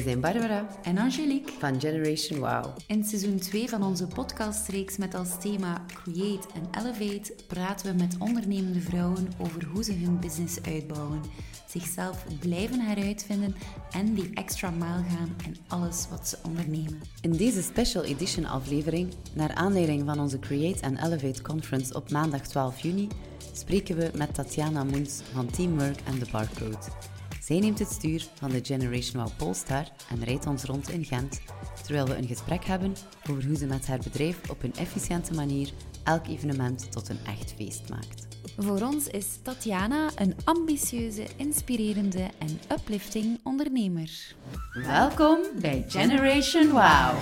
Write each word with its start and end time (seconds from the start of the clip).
Wij 0.00 0.08
zijn 0.08 0.20
Barbara 0.20 0.66
en 0.82 0.98
Angelique 0.98 1.52
van 1.58 1.80
Generation 1.80 2.38
Wow. 2.38 2.76
In 2.86 3.04
seizoen 3.04 3.38
2 3.38 3.68
van 3.68 3.82
onze 3.82 4.06
podcastreeks 4.06 4.96
met 4.96 5.14
als 5.14 5.40
thema 5.40 5.84
Create 5.86 6.48
and 6.54 6.76
Elevate 6.76 7.34
praten 7.46 7.86
we 7.86 8.02
met 8.02 8.16
ondernemende 8.18 8.80
vrouwen 8.80 9.28
over 9.38 9.64
hoe 9.64 9.84
ze 9.84 9.92
hun 9.92 10.18
business 10.18 10.62
uitbouwen, 10.62 11.20
zichzelf 11.66 12.24
blijven 12.38 12.80
heruitvinden 12.80 13.54
en 13.90 14.14
die 14.14 14.30
extra 14.34 14.70
mile 14.70 15.04
gaan 15.08 15.36
in 15.44 15.56
alles 15.68 16.06
wat 16.10 16.28
ze 16.28 16.38
ondernemen. 16.42 17.00
In 17.20 17.32
deze 17.32 17.62
special 17.62 18.04
edition 18.04 18.44
aflevering, 18.44 19.14
naar 19.34 19.54
aanleiding 19.54 20.02
van 20.06 20.20
onze 20.20 20.38
Create 20.38 20.86
and 20.86 20.98
Elevate 20.98 21.42
conference 21.42 21.94
op 21.94 22.10
maandag 22.10 22.40
12 22.40 22.80
juni, 22.80 23.08
spreken 23.52 23.96
we 23.96 24.10
met 24.14 24.34
Tatjana 24.34 24.84
Moens 24.84 25.20
van 25.32 25.50
Teamwork 25.50 25.98
and 26.06 26.18
The 26.24 26.30
Barcode. 26.30 27.18
Zij 27.50 27.58
neemt 27.58 27.78
het 27.78 27.90
stuur 27.90 28.26
van 28.34 28.50
de 28.50 28.60
Generation 28.62 29.22
Wow 29.22 29.36
Polestar 29.36 29.84
en 30.10 30.24
rijdt 30.24 30.46
ons 30.46 30.62
rond 30.64 30.90
in 30.90 31.04
Gent, 31.04 31.40
terwijl 31.82 32.06
we 32.06 32.16
een 32.16 32.26
gesprek 32.26 32.64
hebben 32.64 32.94
over 33.30 33.46
hoe 33.46 33.56
ze 33.56 33.66
met 33.66 33.86
haar 33.86 33.98
bedrijf 33.98 34.50
op 34.50 34.62
een 34.62 34.74
efficiënte 34.76 35.34
manier 35.34 35.70
elk 36.04 36.26
evenement 36.26 36.92
tot 36.92 37.08
een 37.08 37.18
echt 37.26 37.54
feest 37.56 37.88
maakt. 37.88 38.26
Voor 38.58 38.80
ons 38.80 39.06
is 39.06 39.26
Tatjana 39.42 40.10
een 40.16 40.36
ambitieuze, 40.44 41.26
inspirerende 41.36 42.28
en 42.38 42.60
uplifting 42.72 43.40
ondernemer. 43.44 44.34
Welkom 44.72 45.38
bij 45.60 45.84
Generation 45.88 46.70
Wow. 46.70 47.20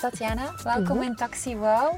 Tatjana, 0.00 0.54
welkom 0.62 0.96
Mhm. 0.96 1.06
in 1.06 1.14
Taxi 1.16 1.56
Wow. 1.56 1.94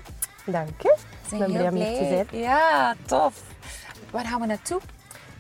Dank 0.47 0.83
je. 0.83 0.97
Ik 1.23 1.29
zijn 1.29 1.41
ben 1.41 1.51
blij 1.51 1.63
heel 1.63 1.71
om 1.71 1.77
hier 1.77 1.99
te 1.99 2.27
zijn. 2.31 2.43
Ja, 2.43 2.95
tof. 3.07 3.43
Waar 4.11 4.27
gaan 4.27 4.41
we 4.41 4.47
naartoe? 4.47 4.81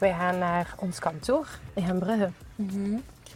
Wij 0.02 0.12
gaan 0.12 0.38
naar 0.38 0.74
ons 0.78 0.98
kantoor 0.98 1.46
in 1.74 1.82
Gembrugge. 1.82 2.30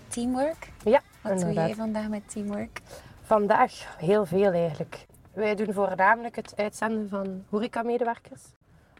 Teamwork. 0.08 0.72
Ja, 0.84 1.00
Wat 1.22 1.40
doe 1.40 1.52
jij 1.52 1.74
vandaag 1.74 2.08
met 2.08 2.30
Teamwork? 2.30 2.80
Vandaag 3.22 3.96
heel 3.98 4.26
veel 4.26 4.52
eigenlijk. 4.52 5.06
Wij 5.32 5.54
doen 5.54 5.72
voornamelijk 5.72 6.36
het 6.36 6.52
uitzenden 6.56 7.08
van 7.08 7.44
horecamedewerkers 7.48 8.42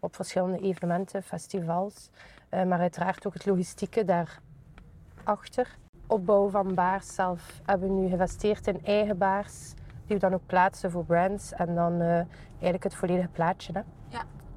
op 0.01 0.15
verschillende 0.15 0.59
evenementen, 0.59 1.23
festivals. 1.23 2.11
eh, 2.49 2.65
maar 2.65 2.81
uiteraard 2.81 3.27
ook 3.27 3.35
het 3.35 3.47
logistieke 3.47 4.05
daarachter. 4.05 5.77
Opbouw 6.07 6.49
van 6.49 6.75
baars 6.75 7.15
zelf 7.15 7.61
hebben 7.65 7.89
we 7.89 7.95
nu 7.95 8.07
geïnvesteerd 8.07 8.67
in 8.67 8.85
eigen 8.85 9.19
baars. 9.19 9.73
Die 10.07 10.17
we 10.17 10.19
dan 10.19 10.35
ook 10.35 10.47
plaatsen 10.47 10.91
voor 10.91 11.05
brands. 11.05 11.53
En 11.53 11.75
dan 11.75 12.01
eh, 12.01 12.09
eigenlijk 12.51 12.83
het 12.83 12.95
volledige 12.95 13.29
plaatje. 13.29 13.73
Hè. 13.73 13.81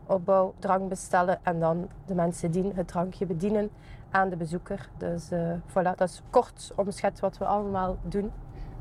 Opbouw, 0.10 0.54
drank 0.60 0.90
bestellen 0.90 1.40
en 1.44 1.60
dan 1.60 1.90
de 2.06 2.16
mensen 2.16 2.52
die 2.52 2.72
het 2.76 2.88
drankje 2.88 3.26
bedienen 3.26 3.70
aan 4.10 4.30
de 4.30 4.36
bezoeker. 4.36 4.90
Dus 4.98 5.32
eh, 5.32 5.52
voilà, 5.70 5.96
dat 5.96 6.02
is 6.02 6.22
kort 6.30 6.72
omschet 6.76 7.20
wat 7.20 7.38
we 7.38 7.46
allemaal 7.46 7.98
doen. 8.02 8.32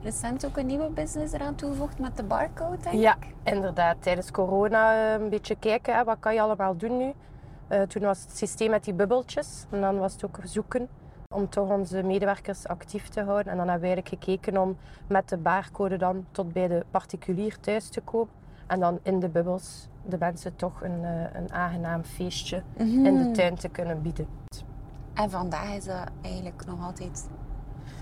Recent 0.02 0.46
ook 0.46 0.56
een 0.56 0.66
nieuwe 0.66 0.90
business 0.90 1.32
eraan 1.32 1.54
toegevoegd 1.54 1.98
met 1.98 2.16
de 2.16 2.22
barcode, 2.22 2.76
denk 2.82 2.94
ik. 2.94 3.00
Ja, 3.00 3.16
inderdaad. 3.42 3.96
Tijdens 4.00 4.30
corona 4.30 5.14
eh, 5.14 5.20
een 5.20 5.28
beetje 5.28 5.56
kijken, 5.56 5.94
hè, 5.94 6.04
wat 6.04 6.16
kan 6.20 6.34
je 6.34 6.40
allemaal 6.40 6.76
doen 6.76 6.96
nu? 6.96 7.12
Eh, 7.68 7.82
toen 7.82 8.02
was 8.02 8.22
het 8.22 8.36
systeem 8.36 8.70
met 8.70 8.84
die 8.84 8.94
bubbeltjes. 8.94 9.64
En 9.70 9.80
dan 9.80 9.98
was 9.98 10.12
het 10.12 10.24
ook 10.24 10.38
zoeken 10.44 10.88
om 11.34 11.48
toch 11.48 11.68
onze 11.68 12.02
medewerkers 12.02 12.66
actief 12.66 13.08
te 13.08 13.22
houden. 13.22 13.52
En 13.52 13.58
dan 13.58 13.68
hebben 13.68 13.88
we 13.88 13.94
eigenlijk 13.94 14.24
gekeken 14.24 14.62
om 14.62 14.76
met 15.06 15.28
de 15.28 15.36
barcode 15.36 15.96
dan 15.96 16.26
tot 16.30 16.52
bij 16.52 16.68
de 16.68 16.84
particulier 16.90 17.60
thuis 17.60 17.88
te 17.88 18.00
komen. 18.00 18.32
En 18.66 18.80
dan 18.80 18.98
in 19.02 19.20
de 19.20 19.28
bubbels 19.28 19.88
de 20.08 20.16
mensen 20.18 20.56
toch 20.56 20.82
een, 20.82 21.04
eh, 21.04 21.40
een 21.40 21.52
aangenaam 21.52 22.02
feestje 22.02 22.62
in 22.76 23.00
Mhm. 23.02 23.22
de 23.22 23.30
tuin 23.30 23.54
te 23.54 23.68
kunnen 23.68 24.02
bieden. 24.02 24.26
En 25.14 25.30
vandaag 25.30 25.74
is 25.74 25.84
dat 25.84 26.08
eigenlijk 26.22 26.64
nog 26.66 26.84
altijd 26.84 27.28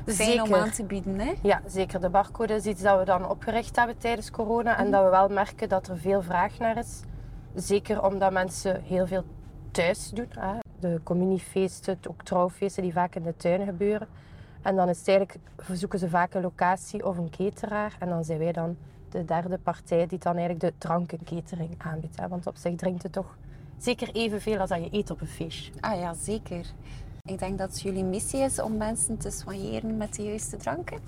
fijn 0.06 0.42
om 0.42 0.54
aan 0.54 0.70
te 0.70 0.84
bieden, 0.84 1.18
hè? 1.18 1.32
Ja, 1.42 1.60
zeker. 1.66 2.00
De 2.00 2.08
barcode 2.10 2.54
is 2.54 2.64
iets 2.64 2.82
dat 2.82 2.98
we 2.98 3.04
dan 3.04 3.28
opgericht 3.28 3.76
hebben 3.76 3.98
tijdens 3.98 4.30
corona. 4.30 4.78
En 4.78 4.90
dat 4.90 5.04
we 5.04 5.10
wel 5.10 5.28
merken 5.28 5.68
dat 5.68 5.88
er 5.88 5.98
veel 5.98 6.22
vraag 6.22 6.58
naar 6.58 6.76
is. 6.76 7.00
Zeker 7.54 8.02
omdat 8.04 8.32
mensen 8.32 8.82
heel 8.82 9.06
veel 9.06 9.24
thuis 9.70 10.10
doen. 10.10 10.28
Hè. 10.38 10.58
De 10.80 11.00
communiefeesten, 11.02 11.98
ook 12.08 12.22
trouwfeesten 12.22 12.82
die 12.82 12.92
vaak 12.92 13.14
in 13.14 13.22
de 13.22 13.36
tuin 13.36 13.64
gebeuren. 13.64 14.08
En 14.62 14.76
dan 14.76 14.88
is 14.88 14.98
het 14.98 15.08
eigenlijk, 15.08 15.38
zoeken 15.72 15.98
ze 15.98 16.08
vaak 16.08 16.34
een 16.34 16.42
locatie 16.42 17.06
of 17.06 17.16
een 17.18 17.30
cateraar. 17.30 17.96
En 17.98 18.08
dan 18.08 18.24
zijn 18.24 18.38
wij 18.38 18.52
dan 18.52 18.76
de 19.16 19.24
derde 19.24 19.58
partij 19.58 20.06
die 20.06 20.18
dan 20.18 20.36
eigenlijk 20.36 20.60
de 20.60 20.72
drankenkatering 20.78 21.74
aanbiedt. 21.78 22.20
Hè. 22.20 22.28
Want 22.28 22.46
op 22.46 22.56
zich 22.56 22.74
drinkt 22.74 23.02
het 23.02 23.12
toch 23.12 23.36
zeker 23.78 24.10
evenveel 24.12 24.58
als 24.58 24.68
dat 24.68 24.84
je 24.84 24.88
eet 24.92 25.10
op 25.10 25.20
een 25.20 25.26
feestje. 25.26 25.72
Ah 25.80 26.00
ja, 26.00 26.14
zeker. 26.14 26.66
Ik 27.22 27.38
denk 27.38 27.58
dat 27.58 27.80
jullie 27.80 28.04
missie 28.04 28.40
is 28.40 28.60
om 28.60 28.76
mensen 28.76 29.18
te 29.18 29.30
soigneren 29.30 29.96
met 29.96 30.14
de 30.14 30.22
juiste 30.22 30.56
dranken. 30.56 30.98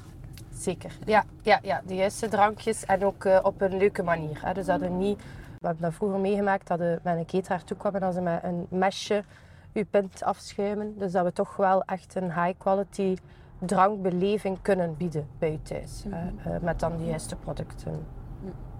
Zeker. 0.54 0.98
Ja, 1.04 1.24
ja, 1.42 1.58
ja, 1.62 1.82
de 1.86 1.94
juiste 1.94 2.28
drankjes 2.28 2.84
en 2.84 3.04
ook 3.04 3.24
eh, 3.24 3.38
op 3.42 3.60
een 3.60 3.76
leuke 3.76 4.02
manier. 4.02 4.38
Hè. 4.44 4.54
Dus 4.54 4.66
dat 4.66 4.80
we 4.80 4.88
niet, 4.88 5.18
we 5.58 5.66
hebben 5.66 5.82
dat 5.82 5.94
vroeger 5.94 6.18
meegemaakt, 6.18 6.66
dat 6.66 6.78
we 6.78 6.98
met 7.02 7.16
een 7.16 7.26
cateraar 7.26 7.64
toekwamen 7.64 8.02
en 8.02 8.12
ze 8.12 8.20
met 8.20 8.42
een 8.42 8.66
mesje 8.68 9.24
uw 9.72 9.84
pint 9.90 10.22
afschuimen. 10.22 10.98
Dus 10.98 11.12
dat 11.12 11.24
we 11.24 11.32
toch 11.32 11.56
wel 11.56 11.82
echt 11.84 12.14
een 12.14 12.32
high 12.32 12.58
quality 12.58 13.16
drankbeleving 13.58 14.58
kunnen 14.62 14.96
bieden 14.96 15.26
bij 15.38 15.52
u 15.52 15.58
thuis. 15.62 16.04
hè. 16.08 16.52
Eh, 16.54 16.60
met 16.60 16.80
dan 16.80 16.96
de 16.96 17.04
juiste 17.04 17.36
producten. 17.36 17.92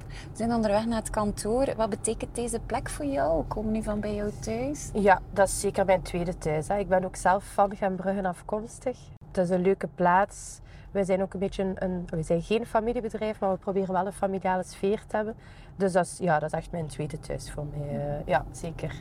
We 0.09 0.37
zijn 0.37 0.55
onderweg 0.55 0.87
naar 0.87 0.99
het 0.99 1.11
kantoor. 1.11 1.75
Wat 1.77 1.91
betekent 1.91 2.35
deze 2.35 2.61
plek 2.67 2.89
voor 2.89 3.05
jou? 3.05 3.39
We 3.39 3.45
komen 3.45 3.73
nu 3.73 3.83
van 3.83 4.01
bij 4.01 4.15
jou 4.15 4.31
thuis. 4.41 4.91
Ja, 4.95 5.21
dat 5.33 5.49
is 5.49 5.61
zeker 5.61 5.85
mijn 5.85 6.03
tweede 6.03 6.39
thuis. 6.39 6.69
Hè. 6.69 6.79
Ik 6.79 6.89
ben 6.89 7.05
ook 7.05 7.17
zelf 7.17 7.45
van 7.45 7.77
Gembruggen 7.77 8.25
afkomstig. 8.27 8.99
Het 9.27 9.37
is 9.39 9.51
een 9.51 9.61
leuke 9.63 9.89
plaats. 9.95 10.61
Wij 10.91 11.05
zijn 11.05 11.23
ook 11.23 11.33
een 11.35 11.41
beetje 11.41 11.63
een, 11.63 11.77
een 11.79 12.07
we 12.11 12.23
zijn 12.23 12.43
geen 12.43 12.67
familiebedrijf, 12.67 13.41
maar 13.41 13.51
we 13.51 13.57
proberen 13.57 13.93
wel 13.95 14.07
een 14.07 14.13
familiale 14.13 14.63
sfeer 14.63 15.03
te 15.07 15.17
hebben. 15.17 15.35
Dus 15.77 15.93
dat 15.93 16.05
is, 16.05 16.19
ja, 16.19 16.39
dat 16.39 16.53
is 16.53 16.59
echt 16.59 16.71
mijn 16.71 16.87
tweede 16.87 17.19
thuis 17.21 17.51
voor 17.51 17.65
mij. 17.77 17.89
eh, 17.99 18.27
ja, 18.27 18.45
zeker. 18.53 18.95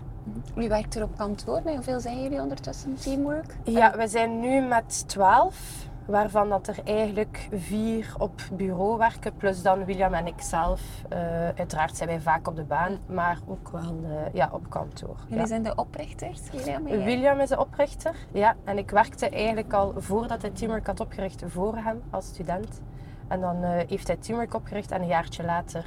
Jullie 0.54 0.70
werkt 0.70 0.96
er 0.96 1.04
op 1.04 1.18
kantoor. 1.18 1.62
Met 1.64 1.74
hoeveel 1.74 2.00
zijn 2.00 2.22
jullie 2.24 2.42
ondertussen 2.42 2.96
teamwork? 2.96 3.56
Ja, 3.64 3.98
we 3.98 4.08
zijn 4.08 4.40
nu 4.40 4.62
met 4.62 5.08
twaalf, 5.08 5.86
waarvan 6.08 6.50
dat 6.50 6.68
er 6.68 6.80
eigenlijk 6.84 7.48
vier 7.54 8.14
op 8.18 8.42
bureau 8.54 8.98
werken, 8.98 9.36
plus 9.36 9.62
dan 9.62 9.86
William 9.86 10.14
en 10.14 10.28
ik 10.28 10.42
zelf. 10.42 10.82
Eh, 11.10 11.20
uiteraard 11.48 11.98
zijn 11.98 12.10
wij 12.10 12.20
vaak 12.22 12.48
op 12.48 12.56
de 12.56 12.64
baan, 12.64 12.98
maar 13.06 13.40
ook 13.48 13.70
wel 13.70 14.00
eh, 14.04 14.34
ja, 14.34 14.50
op 14.52 14.70
kantoor. 14.70 15.16
Jullie 15.24 15.38
Ja. 15.38 15.46
zijn 15.46 15.64
de 15.64 15.76
oprichters, 15.76 16.40
William 16.52 16.88
en? 16.88 17.04
William 17.04 17.40
is 17.40 17.50
de 17.50 17.60
oprichter, 17.60 18.16
ja. 18.32 18.56
En 18.64 18.78
ik 18.78 18.90
werkte 18.90 19.30
eigenlijk 19.30 19.74
al 19.74 19.94
voordat 19.98 20.42
hij 20.42 20.52
Teamwork 20.52 20.88
had 20.88 21.00
opgericht 21.00 21.44
voor 21.48 21.76
hem 21.78 22.02
als 22.10 22.26
student. 22.28 22.82
En 23.28 23.40
dan 23.40 23.64
eh, 23.64 23.88
heeft 23.88 24.08
hij 24.08 24.16
Teamwork 24.18 24.54
opgericht 24.54 24.92
en 24.92 25.02
een 25.02 25.08
jaartje 25.08 25.44
later 25.44 25.86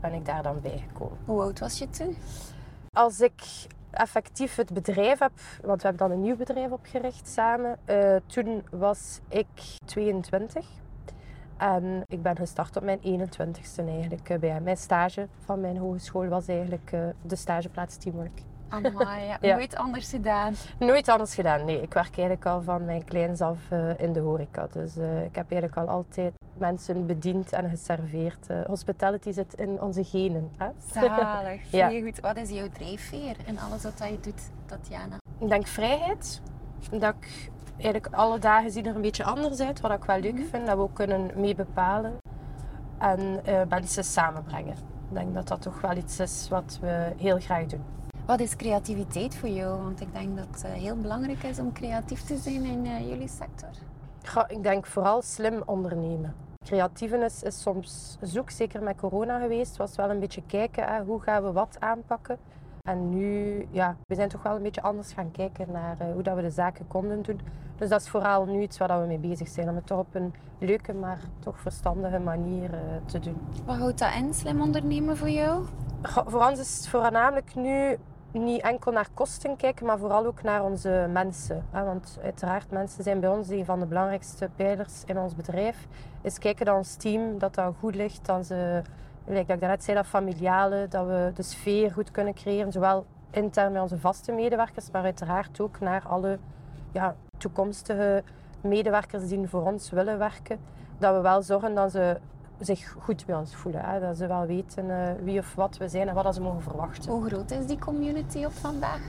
ben 0.00 0.12
ik 0.12 0.26
daar 0.26 0.42
dan 0.42 0.60
bijgekomen. 0.60 1.18
Hoe 1.24 1.42
oud 1.42 1.58
was 1.58 1.78
je 1.78 1.90
toen? 1.90 2.16
Als 2.92 3.20
ik 3.20 3.42
effectief 3.94 4.56
het 4.56 4.72
bedrijf 4.72 5.18
heb, 5.18 5.32
want 5.62 5.82
we 5.82 5.88
hebben 5.88 6.08
dan 6.08 6.16
een 6.16 6.22
nieuw 6.22 6.36
bedrijf 6.36 6.70
opgericht 6.70 7.28
samen, 7.28 7.78
eh, 7.84 8.16
toen 8.26 8.62
was 8.70 9.20
ik 9.28 9.46
22. 9.84 10.66
En 11.56 12.02
ik 12.06 12.22
ben 12.22 12.36
gestart 12.36 12.76
op 12.76 12.82
mijn 12.82 13.00
21ste 13.02 13.84
eigenlijk 13.84 14.28
eh, 14.28 14.38
bij. 14.38 14.60
Mijn 14.60 14.76
stage 14.76 15.28
van 15.44 15.60
mijn 15.60 15.76
hogeschool 15.76 16.26
was 16.26 16.48
eigenlijk 16.48 16.92
eh, 16.92 17.00
de 17.22 17.36
stageplaats 17.36 17.96
Teamwork. 17.96 18.40
Amai, 18.68 19.24
ja. 19.26 19.38
Ja. 19.48 19.54
nooit 19.56 19.76
anders 19.76 20.10
gedaan. 20.10 20.54
Nooit 20.78 21.08
anders 21.08 21.34
gedaan, 21.34 21.64
nee. 21.64 21.80
Ik 21.82 21.92
werk 21.92 22.16
eigenlijk 22.16 22.46
al 22.46 22.62
van 22.62 22.84
mijn 22.84 23.04
kleins 23.04 23.40
af 23.40 23.58
eh, 23.70 23.98
in 24.00 24.12
de 24.12 24.20
horeca. 24.20 24.66
Dus 24.72 24.96
eh, 24.96 25.24
ik 25.24 25.34
heb 25.34 25.50
eigenlijk 25.50 25.88
al 25.88 25.94
altijd 25.94 26.32
mensen 26.58 27.06
bediend 27.06 27.52
en 27.52 27.68
geserveerd. 27.70 28.46
Eh, 28.46 28.60
hospitality 28.66 29.32
zit 29.32 29.54
in 29.54 29.80
onze 29.80 30.04
genen. 30.04 30.50
Hè? 30.56 30.68
Zalig, 30.92 31.70
Ja. 31.70 31.88
goed. 31.88 32.20
Wat 32.20 32.36
is 32.36 32.50
jouw 32.50 32.68
drijfveer 32.68 33.36
in 33.44 33.58
alles 33.60 33.82
wat 33.82 33.98
je 33.98 34.18
doet, 34.20 34.50
Tatjana? 34.66 35.16
Ik 35.38 35.48
denk 35.48 35.66
vrijheid. 35.66 36.40
Dat 36.90 37.14
ik 37.20 37.50
eigenlijk 37.76 38.14
alle 38.14 38.38
dagen 38.38 38.70
zien 38.70 38.86
er 38.86 38.94
een 38.94 39.00
beetje 39.02 39.24
anders 39.24 39.60
uit. 39.60 39.80
Wat 39.80 39.90
ik 39.92 40.04
wel 40.04 40.18
leuk 40.20 40.42
vind. 40.50 40.66
Dat 40.66 40.76
we 40.76 40.82
ook 40.82 40.94
kunnen 40.94 41.30
mee 41.36 41.54
bepalen. 41.54 42.16
En 42.98 43.40
mensen 43.68 44.04
samenbrengen. 44.04 44.72
Ik 45.08 45.14
denk 45.20 45.34
dat 45.34 45.48
dat 45.48 45.62
toch 45.62 45.80
wel 45.80 45.96
iets 45.96 46.20
is 46.20 46.46
wat 46.50 46.78
we 46.80 47.12
heel 47.16 47.38
graag 47.38 47.66
doen. 47.66 47.84
Wat 48.26 48.40
is 48.40 48.56
creativiteit 48.56 49.36
voor 49.36 49.48
jou? 49.48 49.82
Want 49.82 50.00
ik 50.00 50.12
denk 50.12 50.36
dat 50.36 50.46
het 50.50 50.64
eh, 50.64 50.72
heel 50.72 50.96
belangrijk 50.96 51.42
is 51.42 51.58
om 51.58 51.72
creatief 51.72 52.22
te 52.22 52.36
zijn 52.36 52.64
in 52.64 52.86
eh, 52.86 53.08
jullie 53.08 53.28
sector. 53.28 53.68
Ik 54.48 54.62
denk 54.62 54.86
vooral 54.86 55.22
slim 55.22 55.62
ondernemen. 55.66 56.34
Creatievenis 56.64 57.42
is 57.42 57.60
soms 57.60 58.18
zoek, 58.20 58.50
zeker 58.50 58.82
met 58.82 58.96
corona 58.96 59.38
geweest. 59.38 59.76
Was 59.76 59.96
wel 59.96 60.10
een 60.10 60.20
beetje 60.20 60.42
kijken, 60.46 60.84
hè, 60.84 61.02
hoe 61.02 61.20
gaan 61.20 61.42
we 61.42 61.52
wat 61.52 61.76
aanpakken. 61.78 62.38
En 62.82 63.08
nu, 63.08 63.66
ja, 63.70 63.96
we 64.06 64.14
zijn 64.14 64.28
toch 64.28 64.42
wel 64.42 64.56
een 64.56 64.62
beetje 64.62 64.82
anders 64.82 65.12
gaan 65.12 65.30
kijken 65.30 65.66
naar 65.72 65.96
eh, 65.98 66.12
hoe 66.12 66.22
dat 66.22 66.36
we 66.36 66.42
de 66.42 66.50
zaken 66.50 66.86
konden 66.86 67.22
doen. 67.22 67.40
Dus 67.76 67.88
dat 67.88 68.00
is 68.00 68.08
vooral 68.08 68.44
nu 68.44 68.60
iets 68.60 68.78
waar 68.78 69.00
we 69.00 69.06
mee 69.06 69.18
bezig 69.18 69.48
zijn. 69.48 69.68
Om 69.68 69.74
het 69.74 69.86
toch 69.86 69.98
op 69.98 70.14
een 70.14 70.34
leuke, 70.58 70.92
maar 70.92 71.18
toch 71.38 71.60
verstandige 71.60 72.18
manier 72.18 72.70
te 73.06 73.18
doen. 73.18 73.36
Wat 73.64 73.76
houdt 73.76 73.98
dat 73.98 74.14
in, 74.14 74.34
slim 74.34 74.60
ondernemen 74.60 75.16
voor 75.16 75.30
jou? 75.30 75.64
Voor 76.02 76.46
ons 76.48 76.58
is 76.58 76.76
het 76.76 76.88
voornamelijk 76.88 77.54
nu 77.54 77.98
niet 78.42 78.60
enkel 78.60 78.92
naar 78.92 79.08
kosten 79.14 79.56
kijken, 79.56 79.86
maar 79.86 79.98
vooral 79.98 80.26
ook 80.26 80.42
naar 80.42 80.64
onze 80.64 81.08
mensen. 81.12 81.64
Want 81.70 82.18
uiteraard, 82.22 82.70
mensen 82.70 83.02
zijn 83.02 83.20
bij 83.20 83.28
ons 83.30 83.48
een 83.48 83.64
van 83.64 83.80
de 83.80 83.86
belangrijkste 83.86 84.48
pijlers 84.56 85.02
in 85.06 85.18
ons 85.18 85.34
bedrijf. 85.34 85.86
Is 86.22 86.38
kijken 86.38 86.66
dat 86.66 86.76
ons 86.76 86.94
team 86.94 87.38
dat 87.38 87.54
dat 87.54 87.74
goed 87.78 87.94
ligt, 87.94 88.26
dat 88.26 88.46
ze, 88.46 88.82
like 89.24 89.46
dat 89.46 89.54
ik 89.54 89.60
daarnet 89.60 89.84
zei, 89.84 89.96
dat 89.96 90.06
familiale, 90.06 90.86
dat 90.88 91.06
we 91.06 91.30
de 91.34 91.42
sfeer 91.42 91.92
goed 91.92 92.10
kunnen 92.10 92.34
creëren, 92.34 92.72
zowel 92.72 93.06
intern 93.30 93.72
bij 93.72 93.82
onze 93.82 93.98
vaste 93.98 94.32
medewerkers, 94.32 94.90
maar 94.90 95.02
uiteraard 95.02 95.60
ook 95.60 95.80
naar 95.80 96.02
alle 96.08 96.38
ja, 96.92 97.16
toekomstige 97.38 98.22
medewerkers 98.60 99.28
die 99.28 99.48
voor 99.48 99.62
ons 99.62 99.90
willen 99.90 100.18
werken. 100.18 100.58
Dat 100.98 101.14
we 101.14 101.20
wel 101.20 101.42
zorgen 101.42 101.74
dat 101.74 101.90
ze 101.90 102.16
zich 102.60 102.96
goed 102.98 103.26
bij 103.26 103.36
ons 103.36 103.54
voelen. 103.54 103.84
Hè? 103.84 104.00
Dat 104.00 104.16
ze 104.16 104.26
wel 104.26 104.46
weten 104.46 104.84
uh, 104.84 105.08
wie 105.22 105.38
of 105.38 105.54
wat 105.54 105.76
we 105.76 105.88
zijn 105.88 106.08
en 106.08 106.14
wat 106.14 106.34
ze 106.34 106.40
mogen 106.40 106.62
verwachten. 106.62 107.12
Hoe 107.12 107.26
groot 107.26 107.50
is 107.50 107.66
die 107.66 107.78
community 107.78 108.44
op 108.44 108.52
vandaag? 108.52 109.00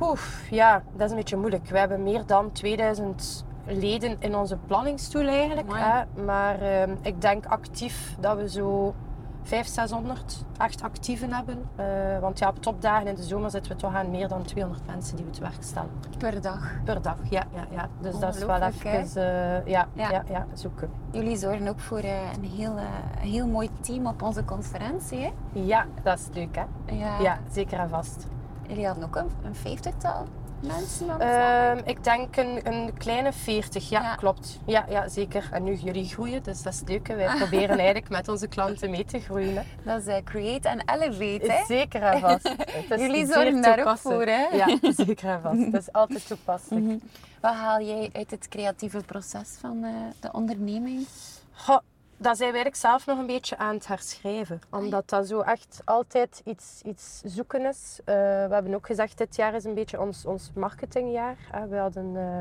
Oef, 0.00 0.46
ja, 0.50 0.82
dat 0.92 1.04
is 1.04 1.10
een 1.10 1.16
beetje 1.16 1.36
moeilijk. 1.36 1.68
We 1.68 1.78
hebben 1.78 2.02
meer 2.02 2.26
dan 2.26 2.52
2000 2.52 3.44
leden 3.66 4.16
in 4.18 4.36
onze 4.36 4.56
planningstoel 4.66 5.26
eigenlijk. 5.26 5.72
Hè? 5.72 6.22
Maar 6.24 6.62
uh, 6.62 6.82
ik 7.02 7.20
denk 7.20 7.46
actief 7.46 8.16
dat 8.20 8.36
we 8.36 8.48
zo 8.48 8.94
500, 8.94 9.07
600 9.48 10.44
echt 10.58 10.82
actieven 10.82 11.32
hebben. 11.32 11.68
Uh, 11.80 12.18
want 12.18 12.38
ja, 12.38 12.48
op 12.48 12.62
topdagen 12.62 13.06
in 13.06 13.14
de 13.14 13.22
zomer 13.22 13.50
zitten 13.50 13.72
we 13.72 13.78
toch 13.78 13.94
aan 13.94 14.10
meer 14.10 14.28
dan 14.28 14.42
200 14.42 14.86
mensen 14.86 15.16
die 15.16 15.24
we 15.24 15.30
te 15.30 15.40
werk 15.40 15.62
stellen. 15.62 15.90
Per 16.18 16.40
dag? 16.40 16.72
Per 16.84 17.02
dag, 17.02 17.16
ja. 17.30 17.42
ja, 17.54 17.66
ja. 17.70 17.88
Dus 18.00 18.18
dat 18.18 18.36
is 18.36 18.44
wel 18.44 18.60
even 18.60 19.00
uh, 19.16 19.66
ja, 19.66 19.88
ja. 19.92 20.10
Ja, 20.10 20.24
ja, 20.28 20.46
zoeken. 20.52 20.90
Jullie 21.10 21.36
zorgen 21.36 21.68
ook 21.68 21.80
voor 21.80 22.02
uh, 22.04 22.32
een 22.32 22.44
heel, 22.44 22.74
heel 23.18 23.46
mooi 23.46 23.70
team 23.80 24.06
op 24.06 24.22
onze 24.22 24.44
conferentie, 24.44 25.18
hè? 25.18 25.30
Ja, 25.52 25.86
dat 26.02 26.18
is 26.18 26.26
leuk, 26.32 26.56
hè? 26.56 26.94
Ja, 26.94 27.20
ja 27.20 27.38
zeker 27.50 27.78
en 27.78 27.88
vast. 27.88 28.26
Jullie 28.66 28.86
hadden 28.86 29.04
ook 29.04 29.16
een, 29.16 29.30
een 29.44 29.54
vijftigtal 29.54 30.26
mensen 30.60 31.06
uh, 31.20 31.72
Ik 31.84 32.04
denk 32.04 32.36
een, 32.36 32.60
een 32.66 32.96
kleine 32.98 33.32
40, 33.32 33.88
ja, 33.88 34.14
klopt. 34.14 34.58
Ja, 34.66 34.84
ja, 34.88 35.08
zeker. 35.08 35.48
En 35.52 35.64
nu 35.64 35.74
jullie 35.74 36.04
groeien, 36.04 36.42
dus 36.42 36.62
dat 36.62 36.72
is 36.72 36.82
leuk. 36.86 37.06
Wij 37.06 37.36
proberen 37.38 37.76
eigenlijk 37.76 38.08
met 38.08 38.28
onze 38.28 38.46
klanten 38.46 38.90
mee 38.90 39.04
te 39.04 39.20
groeien. 39.20 39.56
Hè. 39.56 39.62
Dat 39.82 40.00
is 40.00 40.06
uh, 40.06 40.16
create 40.24 40.68
en 40.68 40.82
elevate, 40.94 41.52
hè? 41.52 41.64
Zeker 41.66 42.02
en 42.02 42.20
vast. 42.20 42.54
jullie 43.02 43.26
zorgen 43.26 43.62
daar 43.62 43.86
ook 43.86 43.98
voor, 43.98 44.24
hè? 44.26 44.46
Ja, 44.52 44.78
zeker 44.80 45.28
en 45.28 45.40
vast. 45.40 45.72
Dat 45.72 45.80
is 45.80 45.92
altijd 45.92 46.26
toepasselijk. 46.26 46.84
Mm 46.84 46.90
-hmm. 46.90 47.00
Wat 47.40 47.54
haal 47.54 47.80
jij 47.80 48.10
uit 48.12 48.30
het 48.30 48.48
creatieve 48.48 49.00
proces 49.06 49.56
van 49.60 49.84
uh, 49.84 49.90
de 50.20 50.32
onderneming? 50.32 51.06
Goh, 51.52 51.78
dat 52.18 52.36
zijn 52.36 52.52
we 52.52 52.58
eigenlijk 52.58 52.76
zelf 52.76 53.06
nog 53.06 53.18
een 53.18 53.26
beetje 53.26 53.58
aan 53.58 53.74
het 53.74 53.86
herschrijven. 53.86 54.60
Omdat 54.70 55.08
dat 55.08 55.26
zo 55.26 55.40
echt 55.40 55.82
altijd 55.84 56.42
iets, 56.44 56.82
iets 56.84 57.20
zoeken 57.24 57.66
is. 57.66 58.00
Uh, 58.00 58.14
we 58.14 58.48
hebben 58.50 58.74
ook 58.74 58.86
gezegd, 58.86 59.18
dit 59.18 59.36
jaar 59.36 59.54
is 59.54 59.64
een 59.64 59.74
beetje 59.74 60.00
ons, 60.00 60.26
ons 60.26 60.50
marketingjaar. 60.54 61.36
Uh, 61.54 61.62
we 61.62 61.76
hadden, 61.76 62.14
uh, 62.14 62.38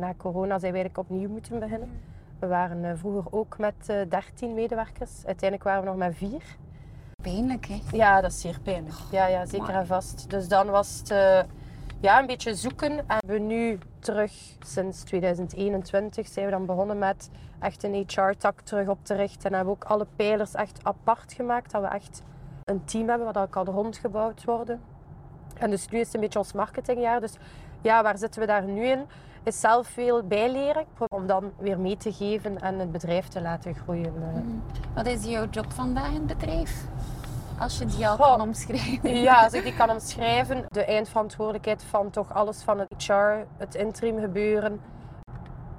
na 0.00 0.14
corona 0.16 0.58
zijn 0.58 0.72
we 0.72 0.78
eigenlijk 0.78 1.10
opnieuw 1.10 1.28
moeten 1.28 1.58
beginnen. 1.58 2.00
We 2.38 2.46
waren 2.46 2.98
vroeger 2.98 3.32
ook 3.32 3.58
met 3.58 3.86
13 4.08 4.54
medewerkers. 4.54 5.10
Uiteindelijk 5.26 5.62
waren 5.62 5.82
we 5.82 5.88
nog 5.88 5.96
met 5.96 6.16
vier. 6.16 6.42
Pijnlijk, 7.22 7.66
hè? 7.66 7.80
Ja, 7.92 8.20
dat 8.20 8.30
is 8.30 8.40
zeer 8.40 8.60
pijnlijk. 8.62 8.96
Ja, 9.10 9.26
ja 9.26 9.46
zeker 9.46 9.68
en 9.68 9.86
vast. 9.86 10.30
Dus 10.30 10.48
dan 10.48 10.66
was 10.66 10.98
het 10.98 11.46
ja, 12.00 12.18
een 12.18 12.26
beetje 12.26 12.54
zoeken. 12.54 13.08
En 13.08 13.18
we 13.26 13.38
nu 13.38 13.78
terug, 13.98 14.32
sinds 14.66 15.02
2021, 15.02 16.28
zijn 16.28 16.44
we 16.44 16.50
dan 16.50 16.66
begonnen 16.66 16.98
met 16.98 17.30
echt 17.58 17.82
een 17.84 18.04
HR-tak 18.06 18.60
terug 18.60 18.88
op 18.88 19.04
te 19.04 19.14
richten. 19.14 19.50
En 19.50 19.56
hebben 19.56 19.74
we 19.74 19.80
ook 19.84 19.90
alle 19.90 20.06
pijlers 20.16 20.54
echt 20.54 20.80
apart 20.82 21.32
gemaakt. 21.32 21.70
Dat 21.70 21.82
we 21.82 21.88
echt 21.88 22.22
een 22.64 22.84
team 22.84 23.08
hebben 23.08 23.32
waar 23.32 23.48
al 23.50 23.64
rondgebouwd 23.64 24.44
worden. 24.44 24.80
En 25.58 25.70
dus 25.70 25.88
nu 25.88 25.98
is 25.98 26.06
het 26.06 26.14
een 26.14 26.20
beetje 26.20 26.38
ons 26.38 26.52
marketingjaar. 26.52 27.20
Dus 27.20 27.34
ja, 27.82 28.02
waar 28.02 28.18
zitten 28.18 28.40
we 28.40 28.46
daar 28.46 28.64
nu 28.64 28.86
in? 28.86 29.06
Is 29.42 29.60
zelf 29.60 29.88
veel 29.88 30.22
bijleren 30.22 30.84
om 31.08 31.26
dan 31.26 31.52
weer 31.58 31.80
mee 31.80 31.96
te 31.96 32.12
geven 32.12 32.60
en 32.60 32.78
het 32.78 32.92
bedrijf 32.92 33.28
te 33.28 33.40
laten 33.40 33.74
groeien. 33.74 34.12
Mm. 34.12 34.62
Wat 34.94 35.06
is 35.06 35.24
jouw 35.24 35.46
job 35.50 35.72
vandaag 35.72 36.08
in 36.08 36.14
het 36.14 36.26
bedrijf? 36.26 36.84
Als 37.60 37.78
je 37.78 37.86
die 37.86 38.08
al 38.08 38.16
kan 38.16 38.40
omschrijven. 38.40 39.16
Ja, 39.16 39.44
als 39.44 39.52
ik 39.52 39.62
die 39.62 39.74
kan 39.74 39.90
omschrijven. 39.90 40.64
De 40.68 40.84
eindverantwoordelijkheid 40.84 41.82
van 41.82 42.10
toch 42.10 42.34
alles 42.34 42.62
van 42.62 42.78
het 42.78 43.04
HR, 43.06 43.46
het 43.56 43.74
interim 43.74 44.20
gebeuren, 44.20 44.80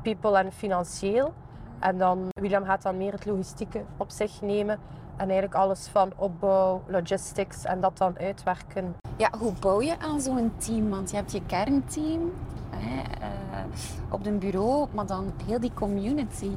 people 0.01 0.37
en 0.37 0.51
financieel. 0.51 1.33
En 1.79 1.97
dan, 1.97 2.27
William 2.29 2.65
gaat 2.65 2.81
dan 2.81 2.97
meer 2.97 3.11
het 3.11 3.25
logistieke 3.25 3.83
op 3.97 4.09
zich 4.09 4.41
nemen. 4.41 4.79
En 5.17 5.29
eigenlijk 5.29 5.53
alles 5.53 5.87
van 5.87 6.11
opbouw, 6.15 6.81
logistics 6.87 7.63
en 7.63 7.81
dat 7.81 7.97
dan 7.97 8.17
uitwerken. 8.19 8.95
Ja, 9.17 9.29
hoe 9.39 9.53
bouw 9.59 9.81
je 9.81 9.99
aan 9.99 10.21
zo'n 10.21 10.53
team? 10.57 10.89
Want 10.89 11.09
je 11.09 11.15
hebt 11.15 11.31
je 11.31 11.45
kernteam 11.45 12.31
hè, 12.69 12.95
uh, 12.95 13.63
op 14.09 14.25
een 14.25 14.39
bureau, 14.39 14.87
maar 14.93 15.05
dan 15.05 15.33
heel 15.45 15.59
die 15.59 15.73
community. 15.73 16.51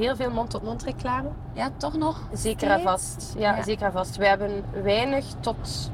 Heel 0.00 0.16
veel 0.16 0.30
mond-tot-mond 0.30 0.82
reclame. 0.82 1.28
Ja, 1.52 1.70
toch 1.76 1.96
nog? 1.96 2.20
Zeker 2.32 2.70
en 2.70 2.80
vast. 2.80 3.34
Ja, 3.38 3.56
ja, 3.56 3.62
zeker 3.62 3.86
en 3.86 3.92
vast. 3.92 4.16
We 4.16 4.26
hebben 4.26 4.64
weinig 4.82 5.24
tot 5.40 5.90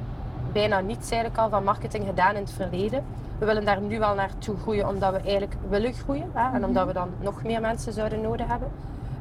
bijna 0.53 0.81
niets 0.81 1.11
eigenlijk 1.11 1.41
al 1.43 1.49
van 1.49 1.64
marketing 1.64 2.06
gedaan 2.06 2.35
in 2.35 2.41
het 2.41 2.53
verleden. 2.53 3.05
We 3.38 3.47
willen 3.47 3.64
daar 3.64 3.81
nu 3.81 3.99
wel 3.99 4.14
naartoe 4.14 4.56
groeien 4.56 4.88
omdat 4.88 5.12
we 5.12 5.19
eigenlijk 5.19 5.56
willen 5.69 5.93
groeien. 5.93 6.31
Hè? 6.32 6.55
En 6.55 6.64
omdat 6.64 6.87
we 6.87 6.93
dan 6.93 7.11
nog 7.20 7.43
meer 7.43 7.61
mensen 7.61 7.93
zouden 7.93 8.20
nodig 8.20 8.47
hebben. 8.47 8.69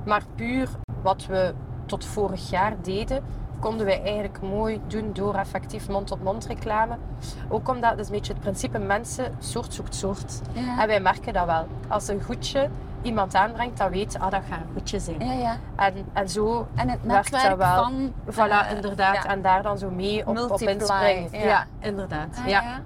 Maar 0.06 0.24
puur 0.36 0.70
wat 1.02 1.26
we 1.26 1.54
tot 1.86 2.06
vorig 2.06 2.50
jaar 2.50 2.74
deden, 2.82 3.24
konden 3.60 3.86
wij 3.86 4.02
eigenlijk 4.02 4.42
mooi 4.42 4.82
doen 4.88 5.10
door 5.14 5.36
effectief 5.36 5.90
mond-tot-mond 5.90 6.46
reclame. 6.46 6.96
Ook 7.50 7.70
omdat, 7.70 7.90
dat 7.90 8.00
is 8.00 8.06
een 8.06 8.12
beetje 8.12 8.34
het 8.34 8.42
principe, 8.42 8.80
mensen, 8.80 9.36
soort 9.40 9.74
zoekt 9.74 9.96
soort. 9.96 10.42
Ja. 10.54 10.82
En 10.82 10.88
wij 10.88 11.00
merken 11.00 11.34
dat 11.34 11.46
wel. 11.46 11.68
Als 11.88 12.08
een 12.08 12.24
goedje 12.24 12.70
iemand 13.06 13.36
aanbrengt, 13.36 13.78
dan 13.78 13.90
weet 13.90 14.20
ah, 14.20 14.32
dat 14.32 14.42
gaat 14.50 14.60
een 14.60 14.74
goedje 14.74 15.00
zijn. 15.00 15.26
Ja, 15.26 15.34
ja. 15.34 15.58
En, 15.76 15.94
en 16.14 16.30
zo 16.30 16.68
en 16.76 16.90
het 16.90 17.00
werkt 17.02 17.32
dat 17.32 17.58
wel. 17.58 17.84
van... 17.84 18.14
Voilà, 18.32 18.38
uh, 18.38 18.72
inderdaad. 18.76 19.16
Ja. 19.16 19.26
En 19.26 19.42
daar 19.42 19.62
dan 19.62 19.78
zo 19.78 19.90
mee 19.90 20.28
op, 20.28 20.38
op 20.38 20.62
inspringen. 20.62 21.30
Ja. 21.32 21.40
ja, 21.40 21.66
inderdaad. 21.80 22.38
Ah, 22.38 22.48
ja. 22.48 22.82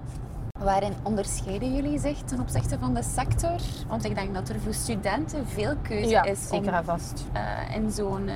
Waarin 0.58 0.92
onderscheiden 1.02 1.74
jullie 1.74 1.98
zich 1.98 2.18
ten 2.18 2.40
opzichte 2.40 2.78
van 2.78 2.94
de 2.94 3.02
sector? 3.02 3.60
Want 3.88 4.04
ik 4.04 4.14
denk 4.14 4.34
dat 4.34 4.48
er 4.48 4.60
voor 4.60 4.74
studenten 4.74 5.46
veel 5.46 5.74
keuze 5.82 6.20
is 6.24 6.48
zeker 6.48 6.78
om 6.78 6.84
vast. 6.84 7.24
Uh, 7.34 7.76
in 7.76 7.90
zo'n 7.90 8.28
uh, 8.28 8.34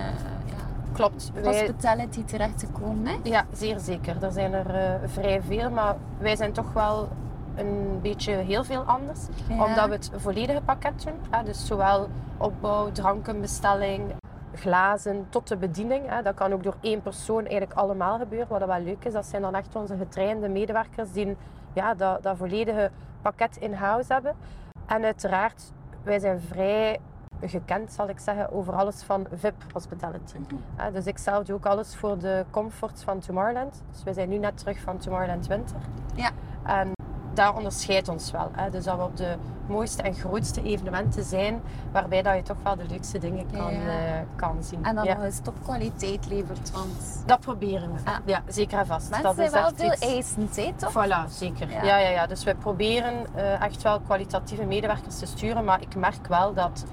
Klopt. 0.92 1.32
hospitality 1.42 2.24
terecht 2.24 2.58
te 2.58 2.66
komen. 2.66 3.06
Hè? 3.06 3.14
Ja, 3.22 3.44
zeer 3.52 3.78
zeker. 3.78 4.22
Er 4.22 4.32
zijn 4.32 4.52
er 4.52 5.00
vrij 5.08 5.42
veel, 5.42 5.70
maar 5.70 5.96
wij 6.18 6.36
zijn 6.36 6.52
toch 6.52 6.72
wel 6.72 7.08
een 7.56 7.98
beetje 8.02 8.32
heel 8.32 8.64
veel 8.64 8.82
anders. 8.82 9.20
Omdat 9.48 9.86
we 9.86 9.92
het 9.92 10.10
volledige 10.16 10.60
pakket 10.64 11.02
doen. 11.04 11.14
Hè? 11.30 11.42
Dus 11.42 11.66
zowel 11.66 12.08
opbouw, 12.36 12.92
drankenbestelling, 12.92 14.12
glazen 14.54 15.26
tot 15.28 15.48
de 15.48 15.56
bediening. 15.56 16.08
Hè. 16.08 16.22
Dat 16.22 16.34
kan 16.34 16.52
ook 16.52 16.62
door 16.62 16.76
één 16.80 17.02
persoon 17.02 17.46
eigenlijk 17.46 17.72
allemaal 17.72 18.18
gebeuren. 18.18 18.48
Wat 18.48 18.66
wel 18.66 18.80
leuk 18.80 19.04
is, 19.04 19.12
dat 19.12 19.26
zijn 19.26 19.42
dan 19.42 19.54
echt 19.54 19.76
onze 19.76 19.96
getrainde 19.96 20.48
medewerkers 20.48 21.12
die 21.12 21.36
ja, 21.72 21.94
dat, 21.94 22.22
dat 22.22 22.36
volledige 22.36 22.90
pakket 23.22 23.56
in 23.56 23.72
house 23.72 24.12
hebben. 24.12 24.34
En 24.86 25.04
uiteraard, 25.04 25.72
wij 26.02 26.18
zijn 26.18 26.40
vrij 26.40 27.00
gekend, 27.40 27.92
zal 27.92 28.08
ik 28.08 28.18
zeggen, 28.18 28.52
over 28.52 28.74
alles 28.74 29.02
van 29.02 29.26
VIP 29.32 29.54
hospitality. 29.72 30.36
Mhm. 30.38 30.92
dus 30.92 31.06
ik 31.06 31.18
zelf 31.18 31.44
doe 31.44 31.56
ook 31.56 31.66
alles 31.66 31.96
voor 31.96 32.18
de 32.18 32.44
comforts 32.50 33.02
van 33.02 33.18
Tomorrowland. 33.18 33.82
Dus 33.90 34.02
wij 34.02 34.12
zijn 34.12 34.28
nu 34.28 34.38
net 34.38 34.58
terug 34.58 34.80
van 34.80 34.98
Tomorrowland 34.98 35.46
Winter. 35.46 35.76
Ja. 36.14 36.30
En 36.62 36.92
daar 37.34 37.56
onderscheidt 37.56 38.08
ons 38.08 38.30
wel. 38.30 38.50
Hè. 38.52 38.70
Dus 38.70 38.84
dat 38.84 38.96
we 38.96 39.02
op 39.02 39.16
de 39.16 39.34
mooiste 39.66 40.02
en 40.02 40.14
grootste 40.14 40.62
evenementen 40.62 41.24
zijn, 41.24 41.62
waarbij 41.92 42.22
dat 42.22 42.36
je 42.36 42.42
toch 42.42 42.56
wel 42.62 42.76
de 42.76 42.84
leukste 42.88 43.18
dingen 43.18 43.46
kan, 43.52 43.72
ja. 43.72 43.80
uh, 43.80 44.20
kan 44.36 44.56
zien. 44.62 44.84
En 44.84 44.94
dan 44.94 45.04
ja. 45.04 45.14
nog 45.14 45.24
eens 45.24 45.40
topkwaliteit 45.42 46.26
levert, 46.28 46.70
want... 46.70 47.22
Dat 47.26 47.40
proberen 47.40 47.92
we. 47.92 47.98
Ah. 48.04 48.16
Ja, 48.24 48.42
zeker 48.48 48.78
en 48.78 48.86
vast. 48.86 49.10
Mensen 49.10 49.36
dat 49.36 49.50
zijn 49.50 49.62
wel 49.62 49.70
veel 49.74 49.92
iets... 49.92 50.00
eisend, 50.00 50.78
toch? 50.78 50.92
Voilà, 50.92 51.30
zeker. 51.30 51.70
Ja. 51.70 51.84
Ja, 51.84 51.96
ja, 51.96 52.26
Dus 52.26 52.44
we 52.44 52.54
proberen 52.54 53.26
uh, 53.36 53.62
echt 53.62 53.82
wel 53.82 54.00
kwalitatieve 54.00 54.64
medewerkers 54.64 55.18
te 55.18 55.26
sturen, 55.26 55.64
maar 55.64 55.80
ik 55.80 55.94
merk 55.94 56.26
wel 56.26 56.54
dat 56.54 56.84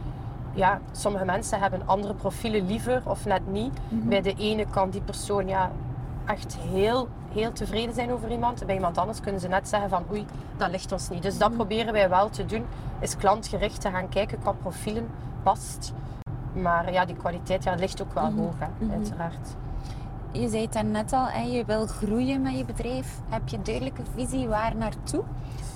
ja, 0.54 0.80
sommige 0.92 1.26
mensen 1.26 1.60
hebben 1.60 1.82
andere 1.86 2.14
profielen 2.14 2.66
liever 2.66 3.02
of 3.06 3.26
net 3.26 3.48
niet. 3.48 3.74
Mm 3.90 4.00
-hmm. 4.00 4.10
Bij 4.10 4.22
de 4.22 4.34
ene 4.38 4.66
kan 4.70 4.90
die 4.90 5.02
persoon 5.02 5.48
ja, 5.48 5.72
echt 6.26 6.58
heel, 6.58 7.08
heel 7.34 7.52
tevreden 7.52 7.96
zijn 7.96 8.12
over 8.12 8.32
iemand. 8.32 8.66
Bij 8.66 8.76
iemand 8.76 8.98
anders 8.98 9.20
kunnen 9.20 9.42
ze 9.42 9.48
net 9.48 9.68
zeggen 9.68 9.90
van 9.90 10.04
oei, 10.12 10.26
dat 10.58 10.70
ligt 10.70 10.92
ons 10.92 11.10
niet. 11.10 11.24
Dus 11.24 11.38
dat 11.38 11.56
proberen 11.56 11.94
wij 11.94 12.10
wel 12.10 12.30
te 12.30 12.46
doen. 12.46 12.66
Is 13.00 13.18
klantgericht 13.18 13.82
te 13.82 13.90
gaan 13.90 14.10
kijken 14.10 14.40
qua 14.40 14.52
profielen 14.52 15.10
past. 15.44 15.94
Maar 16.54 16.92
ja, 16.92 17.06
die 17.06 17.16
kwaliteit 17.16 17.64
ja, 17.64 17.76
ligt 17.76 18.02
ook 18.02 18.14
wel 18.14 18.30
mm 18.30 18.38
-hmm. 18.38 18.46
hoog, 18.46 18.54
hè, 18.60 18.66
mm 18.66 18.74
-hmm. 18.80 18.92
uiteraard. 18.92 19.56
Je 20.32 20.50
zei 20.50 20.68
het 20.72 20.88
net 20.88 21.14
al, 21.14 21.26
hè, 21.28 21.42
je 21.42 21.66
wil 21.66 21.88
groeien 21.88 22.42
met 22.42 22.58
je 22.58 22.66
bedrijf. 22.66 23.20
Heb 23.30 23.48
je 23.48 23.58
een 23.58 23.64
duidelijke 23.64 24.02
visie 24.16 24.48
waar 24.48 24.76
naartoe? 24.76 25.24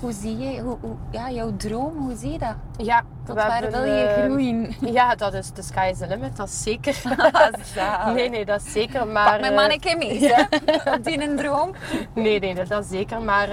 Hoe 0.05 0.13
zie 0.13 0.37
je, 0.37 0.61
hoe, 0.61 0.77
hoe, 0.81 0.95
ja, 1.09 1.31
jouw 1.31 1.55
droom, 1.57 1.97
hoe 1.97 2.15
zie 2.15 2.31
je 2.31 2.37
dat? 2.37 2.55
Ja, 2.77 3.03
Tot 3.23 3.35
waar 3.35 3.61
hebben, 3.61 3.81
wil 3.81 3.93
je 3.93 4.03
eh, 4.03 4.23
groeien? 4.23 4.75
Ja, 4.79 5.15
dat 5.15 5.33
is 5.33 5.51
de 5.51 5.61
sky 5.61 5.87
is 5.91 5.97
the 5.97 6.07
limit, 6.07 6.37
dat 6.37 6.47
is 6.47 6.63
zeker. 6.63 7.01
Nee, 8.13 8.29
nee, 8.29 8.45
dat 8.45 8.61
is 8.61 8.71
zeker. 8.71 9.07
Maar, 9.07 9.31
Pak 9.31 9.39
mijn 9.39 9.53
manneke 9.53 9.95
mee, 9.97 10.19
hè? 10.33 10.41
Op 10.93 11.03
die 11.03 11.29
een 11.29 11.35
droom. 11.37 11.71
Nee, 12.13 12.39
nee, 12.39 12.55
dat 12.65 12.83
is 12.83 12.89
zeker. 12.89 13.21
Maar 13.21 13.49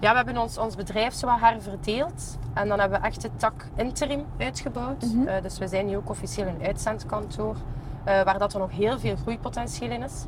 ja, 0.00 0.10
we 0.10 0.16
hebben 0.16 0.38
ons, 0.38 0.58
ons 0.58 0.74
bedrijf 0.76 1.14
zo 1.14 1.28
herverdeeld. 1.40 2.38
En 2.54 2.68
dan 2.68 2.80
hebben 2.80 3.00
we 3.00 3.06
echt 3.06 3.22
de 3.22 3.30
tak 3.36 3.66
interim 3.76 4.24
uitgebouwd. 4.38 5.02
Mhm. 5.02 5.28
Eh, 5.28 5.42
dus 5.42 5.58
we 5.58 5.68
zijn 5.68 5.86
nu 5.86 5.96
ook 5.96 6.10
officieel 6.10 6.46
een 6.46 6.66
uitzendkantoor. 6.66 7.56
eh, 8.04 8.22
waar 8.22 8.38
dat 8.38 8.52
er 8.52 8.58
nog 8.58 8.70
heel 8.70 8.98
veel 8.98 9.16
groeipotentieel 9.16 9.90
in 9.90 10.02
is. 10.02 10.24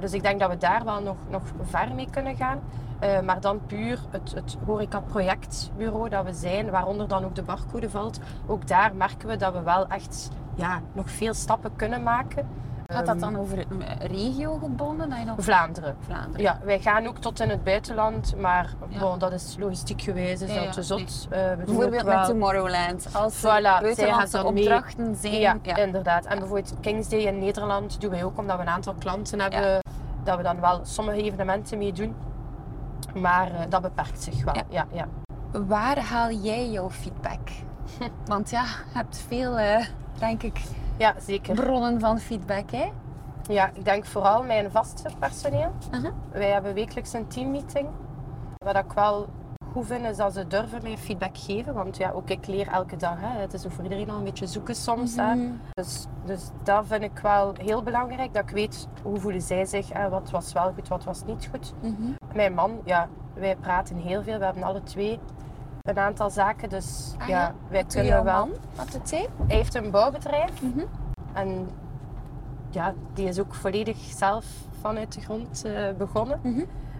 Dus 0.00 0.12
ik 0.12 0.22
denk 0.22 0.40
dat 0.40 0.50
we 0.50 0.56
daar 0.58 0.84
wel 0.84 1.00
nog, 1.00 1.16
nog 1.28 1.42
ver 1.62 1.88
mee 1.94 2.08
kunnen 2.10 2.36
gaan. 2.36 2.60
Eh, 2.98 3.20
maar 3.20 3.40
dan 3.40 3.60
puur 3.66 3.98
het, 4.10 4.32
het 4.34 4.56
horeca-projectbureau 4.66 6.08
dat 6.08 6.24
we 6.24 6.32
zijn, 6.32 6.70
waaronder 6.70 7.08
dan 7.08 7.24
ook 7.24 7.34
de 7.34 7.42
barcode 7.42 7.90
valt. 7.90 8.18
Ook 8.46 8.66
daar 8.68 8.94
merken 8.94 9.28
we 9.28 9.36
dat 9.36 9.52
we 9.52 9.62
wel 9.62 9.86
echt 9.88 10.28
ja, 10.54 10.80
nog 10.92 11.10
veel 11.10 11.34
stappen 11.34 11.76
kunnen 11.76 12.02
maken. 12.02 12.46
Gaat 12.86 13.06
dat 13.06 13.14
Ehm, 13.14 13.24
dan 13.32 13.36
over 13.40 13.58
eh, 13.58 13.66
regio 14.10 14.58
gebonden? 14.62 15.08
Dat 15.10 15.18
je 15.18 15.24
nog... 15.24 15.36
Vlaanderen. 15.38 15.96
Vlaanderen. 16.00 16.40
Ja, 16.40 16.58
wij 16.64 16.80
gaan 16.80 17.06
ook 17.06 17.18
tot 17.18 17.40
in 17.40 17.48
het 17.48 17.64
buitenland, 17.64 18.34
maar 18.40 18.74
Ja. 18.88 18.98
bon, 18.98 19.18
dat 19.18 19.32
is 19.32 19.56
logistiek 19.58 20.02
gewijs, 20.02 20.40
is 20.40 20.54
Ja, 20.54 20.64
dat 20.64 20.72
te 20.72 20.82
zot. 20.82 21.26
Eh, 21.30 21.40
Bijvoorbeeld 21.56 22.02
wel... 22.02 22.16
met 22.18 22.26
Tomorrowland. 22.26 23.08
Als 23.12 23.42
er 23.42 23.60
Voilà, 23.60 23.80
buitenlandse 23.82 24.42
dan 24.42 24.54
mee. 24.54 24.62
opdrachten 24.62 25.16
zijn. 25.16 25.40
Ja, 25.62 25.76
inderdaad. 25.76 26.24
En 26.24 26.38
bijvoorbeeld 26.38 26.74
Kings 26.80 27.08
Day 27.08 27.20
in 27.20 27.38
Nederland 27.38 28.00
doen 28.00 28.10
wij 28.10 28.24
ook 28.24 28.38
omdat 28.38 28.56
we 28.56 28.62
een 28.62 28.68
aantal 28.68 28.94
klanten 28.98 29.40
hebben, 29.40 29.80
dat 30.24 30.36
we 30.36 30.42
dan 30.42 30.60
wel 30.60 30.80
sommige 30.82 31.22
evenementen 31.22 31.78
mee 31.78 31.92
doen. 31.92 32.14
Maar 33.14 33.50
eh, 33.50 33.60
dat 33.68 33.82
beperkt 33.82 34.22
zich 34.22 34.44
wel. 34.44 34.54
Ja. 34.54 34.64
Ja. 34.68 34.86
Ja, 34.92 35.06
Waar 35.66 35.98
haal 35.98 36.30
jij 36.30 36.70
jouw 36.70 36.90
feedback? 36.90 37.48
Want 38.26 38.50
ja, 38.50 38.62
je 38.62 38.98
hebt 38.98 39.24
veel, 39.28 39.58
eh, 39.58 39.86
denk 40.18 40.42
ik, 40.42 40.62
ja. 40.96 41.14
zeker. 41.20 41.54
bronnen 41.54 42.00
van 42.00 42.18
feedback, 42.18 42.70
hè? 42.70 42.90
Ja, 43.48 43.70
ik 43.74 43.84
denk 43.84 44.06
vooral 44.06 44.42
mijn 44.42 44.70
vaste 44.70 45.10
personeel. 45.18 45.72
Aha. 45.90 46.10
Wij 46.30 46.50
hebben 46.50 46.74
wekelijks 46.74 47.12
een 47.12 47.26
teammeeting. 47.26 47.88
Wat 48.64 48.76
ik 48.76 48.92
wel 48.92 49.28
goed 49.76 49.86
vind, 49.86 50.04
is 50.04 50.16
dat 50.16 50.32
ze 50.32 50.46
durven 50.46 50.82
mij 50.82 50.98
feedback 50.98 51.38
geven. 51.38 51.74
Want 51.74 51.96
ja, 51.96 52.10
ook 52.10 52.30
ik 52.30 52.46
leer 52.46 52.68
elke 52.68 52.96
dag. 52.96 53.16
Hè. 53.18 53.40
Het 53.40 53.54
is 53.54 53.64
voor 53.68 53.84
iedereen 53.84 54.10
al 54.10 54.16
een 54.18 54.24
beetje 54.24 54.46
zoeken 54.46 54.74
soms. 54.74 55.16
Hè. 55.16 55.34
Mhm. 55.34 55.52
Dus, 55.72 56.06
dus 56.24 56.50
dat 56.62 56.86
vind 56.86 57.02
ik 57.02 57.18
wel 57.18 57.52
heel 57.56 57.82
belangrijk. 57.82 58.34
Dat 58.34 58.42
ik 58.42 58.50
weet 58.50 58.88
hoe 59.02 59.20
voelen 59.20 59.42
zij 59.42 59.64
zich. 59.64 59.92
Hè. 59.92 60.08
Wat 60.08 60.30
was 60.30 60.52
wel 60.52 60.72
goed, 60.72 60.88
wat 60.88 61.04
was 61.04 61.24
niet 61.24 61.48
goed. 61.50 61.72
Mhm. 61.80 62.12
Mijn 62.34 62.54
man, 62.54 62.78
ja, 62.84 63.08
wij 63.34 63.56
praten 63.56 63.96
heel 63.96 64.22
veel. 64.22 64.38
We 64.38 64.44
hebben 64.44 64.62
alle 64.62 64.82
twee 64.82 65.18
een 65.82 65.98
aantal 65.98 66.30
zaken. 66.30 66.68
Dus 66.68 67.14
Ah 67.18 67.28
ja, 67.28 67.54
wij 67.68 67.82
Wat 67.82 67.92
kunnen 67.94 68.24
wel. 68.24 68.46
man? 68.46 68.50
Wat 68.74 68.92
doet 68.92 69.10
hij? 69.10 69.28
Hij 69.46 69.56
heeft 69.56 69.74
een 69.74 69.90
bouwbedrijf. 69.90 70.62
Mhm. 70.62 70.84
En 71.32 71.68
ja, 72.70 72.94
die 73.14 73.28
is 73.28 73.40
ook 73.40 73.54
volledig 73.54 73.96
zelf 73.96 74.44
vanuit 74.80 75.12
de 75.12 75.20
grond 75.20 75.64
eh, 75.64 75.92
begonnen. 75.98 76.40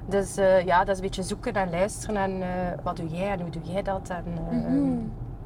Mhm. 0.07 0.17
Dus 0.17 0.37
eh, 0.37 0.65
ja, 0.65 0.79
dat 0.79 0.89
is 0.89 0.97
een 0.97 1.07
beetje 1.07 1.23
zoeken 1.23 1.53
en 1.55 1.71
luisteren 1.71 2.17
en 2.17 2.43
eh, 2.43 2.49
wat 2.83 2.97
doe 2.97 3.09
jij 3.09 3.31
en 3.31 3.41
hoe 3.41 3.51
doe 3.51 3.63
jij 3.63 3.83
dat. 3.83 4.09
En, 4.11 4.25
eh, 4.51 4.57
Mhm. 4.57 4.99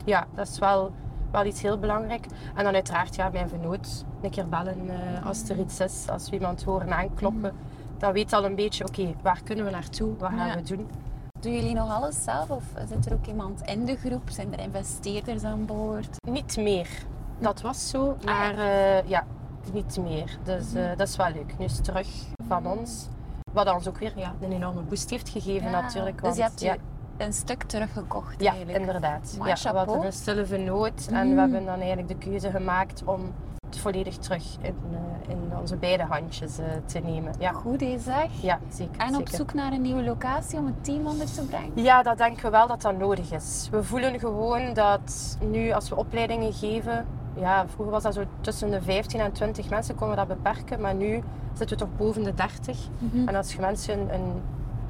Ja, 0.04 0.26
dat 0.34 0.48
is 0.48 0.58
wel, 0.58 0.90
wel 1.30 1.44
iets 1.44 1.62
heel 1.62 1.78
belangrijk. 1.78 2.26
En 2.54 2.64
dan 2.64 2.74
uiteraard 2.74 3.14
ja, 3.14 3.28
mijn 3.28 3.48
vernoot 3.48 4.04
een 4.22 4.30
keer 4.30 4.48
bellen 4.48 4.90
als 5.24 5.48
er 5.48 5.58
iets 5.58 5.80
is, 5.80 6.06
als 6.10 6.28
we 6.30 6.36
iemand 6.36 6.62
horen 6.64 6.92
aankloppen. 6.94 7.52
Dan 7.98 8.12
weet 8.12 8.32
al 8.32 8.44
een 8.44 8.54
beetje, 8.54 8.84
oké, 8.86 9.14
waar 9.22 9.40
kunnen 9.44 9.64
we 9.64 9.70
naartoe, 9.70 10.16
wat 10.18 10.30
gaan 10.30 10.46
Ja. 10.48 10.54
we 10.54 10.62
doen. 10.62 10.88
Doen 11.40 11.52
jullie 11.54 11.74
nog 11.74 11.90
alles 11.90 12.22
zelf 12.24 12.50
of 12.50 12.64
zit 12.88 13.06
er 13.06 13.12
ook 13.12 13.26
iemand 13.26 13.60
in 13.62 13.84
de 13.84 13.96
groep? 13.96 14.30
Zijn 14.30 14.52
er 14.52 14.60
investeerders 14.60 15.44
aan 15.44 15.66
boord? 15.66 16.16
Niet 16.30 16.56
meer. 16.56 16.88
Dat 17.38 17.60
was 17.60 17.88
zo, 17.90 18.16
maar 18.24 18.58
eh, 18.58 19.08
ja, 19.08 19.24
niet 19.72 19.98
meer. 20.02 20.38
Dus 20.44 20.72
dat 20.96 21.08
is 21.08 21.16
wel 21.16 21.32
leuk. 21.32 21.54
Nu 21.58 21.64
is 21.64 21.72
het 21.76 21.84
terug 21.84 22.08
van 22.48 22.66
ons. 22.66 23.08
Wat 23.52 23.74
ons 23.74 23.88
ook 23.88 23.98
weer 23.98 24.12
ja, 24.16 24.32
een 24.40 24.52
enorme 24.52 24.80
boost 24.80 25.10
heeft 25.10 25.28
gegeven 25.28 25.70
Ja, 25.70 25.80
natuurlijk. 25.80 26.22
Dus 26.22 26.36
je 26.36 26.42
hebt 26.42 26.60
ja, 26.60 26.72
je 26.72 26.78
een 27.24 27.32
stuk 27.32 27.62
teruggekocht 27.62 28.40
Ja, 28.40 28.50
eigenlijk. 28.50 28.78
inderdaad. 28.78 29.34
Maar 29.38 29.48
ja, 29.48 29.72
we 29.72 29.78
hadden 29.78 30.04
een 30.04 30.12
stille 30.12 30.46
vernoot 30.46 31.08
en 31.10 31.26
Mm. 31.28 31.34
we 31.34 31.40
hebben 31.40 31.64
dan 31.64 31.78
eigenlijk 31.78 32.08
de 32.08 32.16
keuze 32.30 32.50
gemaakt 32.50 33.02
om 33.04 33.32
het 33.66 33.78
volledig 33.78 34.16
terug 34.16 34.44
in, 34.60 34.74
eh, 34.92 35.30
in 35.30 35.52
onze 35.60 35.76
beide 35.76 36.02
handjes 36.02 36.58
eh, 36.58 36.64
te 36.86 36.98
nemen. 36.98 37.32
Ja, 37.38 37.52
Goed 37.52 37.80
hè, 37.80 37.98
zeg. 37.98 38.28
ja 38.42 38.58
zeker. 38.68 39.00
En 39.00 39.08
op 39.08 39.14
zeker. 39.14 39.34
zoek 39.34 39.54
naar 39.54 39.72
een 39.72 39.80
nieuwe 39.82 40.02
locatie 40.02 40.58
om 40.58 40.66
het 40.66 40.84
team 40.84 41.06
onder 41.06 41.32
te 41.32 41.42
brengen? 41.44 41.70
Ja, 41.74 42.02
dat 42.02 42.18
denken 42.18 42.42
we 42.44 42.50
wel 42.50 42.66
dat 42.66 42.82
dat 42.82 42.98
nodig 42.98 43.32
is. 43.32 43.68
We 43.70 43.82
voelen 43.84 44.18
gewoon 44.18 44.74
dat 44.74 45.36
nu 45.40 45.70
als 45.72 45.88
we 45.88 45.96
opleidingen 45.96 46.52
geven, 46.52 47.06
ja, 47.34 47.66
vroeger 47.68 47.92
was 47.94 48.02
dat 48.02 48.14
zo 48.14 48.22
tussen 48.40 48.70
de 48.70 48.82
15 48.82 49.20
en 49.20 49.32
20 49.32 49.68
mensen, 49.68 49.94
konden 49.94 50.16
we 50.18 50.26
dat 50.26 50.36
beperken, 50.42 50.80
maar 50.80 50.94
nu 50.94 51.22
zitten 51.54 51.78
we 51.78 51.84
toch 51.84 51.96
boven 51.96 52.22
de 52.22 52.34
30. 52.34 52.78
Mhm. 52.98 53.28
En 53.28 53.34
als 53.34 53.52
je 53.52 53.60
mensen 53.60 53.98
een, 53.98 54.14
een, 54.14 54.42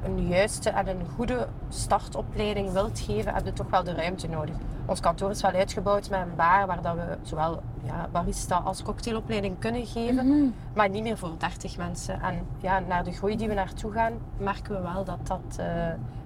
een 0.03 0.27
juiste 0.27 0.69
en 0.69 0.87
een 0.87 1.05
goede 1.15 1.47
startopleiding 1.69 2.71
wilt 2.71 2.99
geven, 2.99 3.33
heb 3.33 3.45
je 3.45 3.53
toch 3.53 3.69
wel 3.69 3.83
de 3.83 3.93
ruimte 3.93 4.27
nodig. 4.29 4.55
Ons 4.85 4.99
kantoor 4.99 5.29
is 5.29 5.41
wel 5.41 5.51
uitgebouwd 5.51 6.09
met 6.09 6.19
een 6.19 6.35
bar 6.35 6.67
waar 6.67 6.81
dat 6.81 6.95
we 6.95 7.17
zowel 7.21 7.61
ja, 7.83 8.07
barista 8.11 8.55
als 8.55 8.83
cocktailopleiding 8.83 9.55
kunnen 9.59 9.85
geven, 9.85 10.27
Mhm. 10.27 10.49
maar 10.73 10.89
niet 10.89 11.03
meer 11.03 11.17
voor 11.17 11.31
30 11.37 11.77
mensen. 11.77 12.21
En 12.21 12.35
ja, 12.59 12.79
naar 12.79 13.03
de 13.03 13.11
groei 13.11 13.37
die 13.37 13.47
we 13.47 13.53
naartoe 13.53 13.91
gaan, 13.91 14.13
merken 14.37 14.75
we 14.75 14.81
wel 14.93 15.03
dat 15.03 15.27
dat 15.27 15.57
eh, 15.57 15.65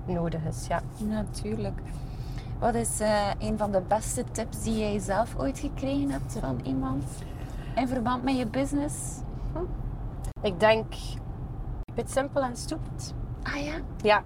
nodig 0.06 0.42
is. 0.50 0.68
Ja. 0.68 0.82
Natuurlijk. 0.98 1.80
Wat 2.60 2.76
is 2.76 3.00
eh, 3.00 3.30
een 3.40 3.58
van 3.58 3.72
de 3.72 3.82
beste 3.88 4.24
tips 4.32 4.64
die 4.64 4.78
jij 4.78 5.00
zelf 5.00 5.36
ooit 5.38 5.60
gekregen 5.60 6.10
hebt 6.12 6.38
van 6.40 6.60
iemand? 6.64 7.04
In 7.76 7.88
verband 7.88 8.24
met 8.24 8.38
je 8.38 8.48
business? 8.48 8.96
Ik 10.42 10.60
denk, 10.60 10.94
het 11.96 12.12
simpel 12.12 12.42
en 12.42 12.56
stupid. 12.58 13.14
Ah 13.44 13.56
ja? 13.66 13.74
Ja, 14.02 14.24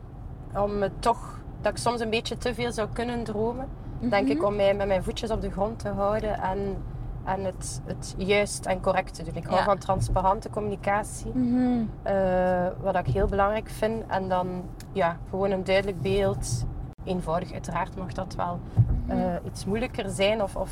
om 0.62 0.72
toch, 1.00 1.40
dat 1.62 1.72
ik 1.72 1.78
soms 1.78 2.00
een 2.00 2.10
beetje 2.10 2.38
te 2.38 2.54
veel 2.54 2.72
zou 2.72 2.88
kunnen 2.94 3.24
dromen. 3.24 3.68
Denk 4.00 4.28
Mhm. 4.28 4.32
ik 4.38 4.44
om 4.44 4.56
mij 4.56 4.74
met 4.74 4.88
mijn 4.88 5.04
voetjes 5.04 5.32
op 5.32 5.42
de 5.42 5.52
grond 5.52 5.80
te 5.80 5.90
houden 5.90 6.42
en, 6.42 6.78
en 7.24 7.44
het, 7.44 7.82
het 7.86 8.14
juist 8.18 8.66
en 8.66 8.82
correct 8.82 9.14
te 9.14 9.24
doen. 9.24 9.36
Ik 9.36 9.46
hou 9.46 9.64
van 9.64 9.78
transparante 9.78 10.50
communicatie, 10.50 11.32
Mhm. 11.34 11.84
eh, 12.04 12.68
wat 12.82 12.96
ik 12.96 13.08
heel 13.08 13.28
belangrijk 13.28 13.70
vind. 13.70 14.04
En 14.08 14.30
dan 14.30 14.64
ja, 14.92 15.18
gewoon 15.30 15.52
een 15.52 15.64
duidelijk 15.64 16.02
beeld. 16.02 16.66
Eenvoudig, 17.04 17.52
uiteraard 17.54 17.98
mag 17.98 18.14
dat 18.14 18.36
wel 18.36 18.60
Mhm. 19.06 19.18
eh, 19.20 19.34
iets 19.46 19.66
moeilijker 19.66 20.10
zijn 20.10 20.44
of, 20.44 20.56
of 20.56 20.72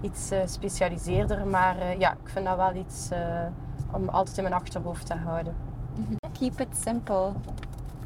iets 0.00 0.30
eh, 0.30 0.38
specialiseerder. 0.44 1.46
Maar 1.46 1.78
eh, 1.78 1.98
ja, 1.98 2.10
ik 2.12 2.28
vind 2.28 2.44
dat 2.44 2.56
wel 2.56 2.74
iets 2.74 3.08
om 3.92 4.08
altijd 4.08 4.36
in 4.36 4.42
mijn 4.42 4.54
achterhoofd 4.54 5.06
te 5.06 5.14
houden. 5.14 5.54
Keep 6.38 6.60
it 6.60 6.76
simple. 6.84 7.32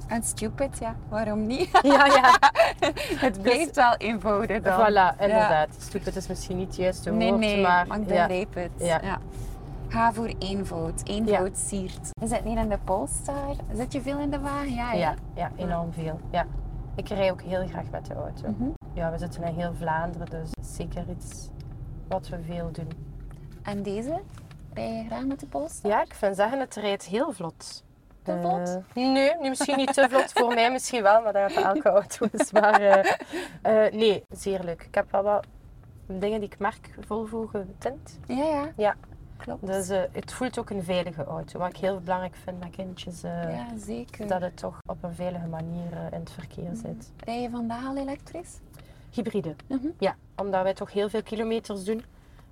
En 0.07 0.23
stupid, 0.23 0.79
ja, 0.79 0.95
waarom 1.09 1.47
niet? 1.47 1.69
Ja, 1.83 2.07
ja. 2.07 2.39
het 3.27 3.43
blijft 3.43 3.77
wel 3.77 3.95
eenvoudig 3.97 4.63
dan. 4.63 4.81
Voilà, 4.81 5.19
inderdaad. 5.21 5.69
Stupid 5.79 6.17
is 6.17 6.27
misschien 6.27 6.57
niet 6.57 6.67
het 6.67 6.77
juiste 6.77 7.11
Nee, 7.11 7.29
woord, 7.29 7.41
nee, 7.41 7.61
maar, 7.63 7.87
ik 7.87 7.93
ja. 7.93 7.99
begrijp 7.99 8.55
het. 8.55 8.71
Ja. 8.77 9.01
Ja. 9.03 9.19
Ga 9.89 10.13
voor 10.13 10.33
eenvoud. 10.39 11.01
Eenvoud 11.05 11.57
siert. 11.57 12.09
We 12.21 12.27
zitten 12.27 12.49
hier 12.51 12.59
in 12.59 12.69
de 12.69 12.79
Polestar. 12.85 13.55
Zit 13.75 13.93
je 13.93 14.01
veel 14.01 14.19
in 14.19 14.31
de 14.31 14.41
wagen? 14.41 14.75
Ja, 14.75 14.93
Ja, 14.93 15.15
ja, 15.35 15.51
enorm 15.57 15.93
veel. 15.93 16.21
Ja. 16.31 16.45
Ik 16.99 17.09
rij 17.09 17.31
ook 17.31 17.43
heel 17.43 17.67
graag 17.67 17.91
met 17.91 18.07
de 18.07 18.15
auto. 18.15 18.49
Mhm. 18.49 18.69
Ja, 18.95 19.11
we 19.11 19.19
zitten 19.19 19.43
in 19.43 19.55
heel 19.55 19.75
Vlaanderen, 19.75 20.27
dus 20.31 20.51
zeker 20.77 21.05
iets 21.11 21.49
wat 22.09 22.29
we 22.29 22.43
veel 22.43 22.71
doen. 22.73 22.89
En 23.63 23.83
deze? 23.83 24.21
Rij 24.75 24.93
je 24.93 25.05
graag 25.07 25.25
met 25.25 25.41
de 25.41 25.47
Polestar? 25.47 25.91
Ja, 25.91 26.03
ik 26.03 26.15
vind 26.15 26.37
zeggen, 26.37 26.61
het 26.61 26.75
rijdt 26.75 27.05
heel 27.05 27.33
vlot. 27.33 27.85
Te 28.23 28.33
Eh, 28.33 28.41
vlot? 28.41 28.83
nee, 28.95 29.35
misschien 29.41 29.77
niet 29.77 29.95
te 29.95 30.07
vlot. 30.11 30.33
Voor 30.33 30.55
mij 30.55 30.73
misschien 30.73 31.03
wel, 31.03 31.23
maar 31.23 31.33
dat 31.33 31.53
gaat 31.53 31.75
elke 31.75 31.89
auto 31.89 32.27
is. 32.33 32.53
Maar 32.61 32.81
eh, 32.81 33.13
eh, 33.87 33.93
nee, 33.93 34.23
zeer 34.29 34.61
leuk. 34.65 34.83
Ik 34.83 34.95
heb 34.95 35.11
wel 35.11 35.23
wat 35.23 35.47
dingen 36.07 36.41
die 36.41 36.49
ik 36.49 36.59
merk 36.59 36.95
Volvo 37.01 37.47
getint. 37.47 38.19
Ja, 38.27 38.45
ja. 38.45 38.73
Ja, 38.77 38.95
Klopt. 39.39 39.67
dus 39.67 39.89
het 40.13 40.33
voelt 40.33 40.59
ook 40.59 40.71
een 40.71 40.83
veilige 40.85 41.25
auto. 41.25 41.59
Wat 41.59 41.69
ik 41.69 41.77
heel 41.77 42.01
belangrijk 42.01 42.37
vind 42.45 42.59
met 42.61 42.71
kindjes. 42.71 43.23
eh, 43.23 43.57
ja, 43.57 43.67
zeker. 43.79 44.27
Dat 44.27 44.41
het 44.41 44.57
toch 44.57 44.79
op 44.87 45.03
een 45.03 45.15
veilige 45.15 45.47
manier 45.47 45.93
eh, 45.93 46.13
in 46.13 46.21
het 46.21 46.31
verkeer 46.31 46.71
zit. 46.75 47.13
Rij 47.25 47.43
je 47.43 47.51
vandaag 47.51 47.85
al 47.87 47.97
elektrisch? 47.97 48.59
Hybride. 49.11 49.55
Mhm. 49.67 49.87
Ja, 49.99 50.17
omdat 50.37 50.63
wij 50.63 50.75
toch 50.75 50.93
heel 50.93 51.09
veel 51.09 51.23
kilometers 51.23 51.85
doen, 51.85 52.05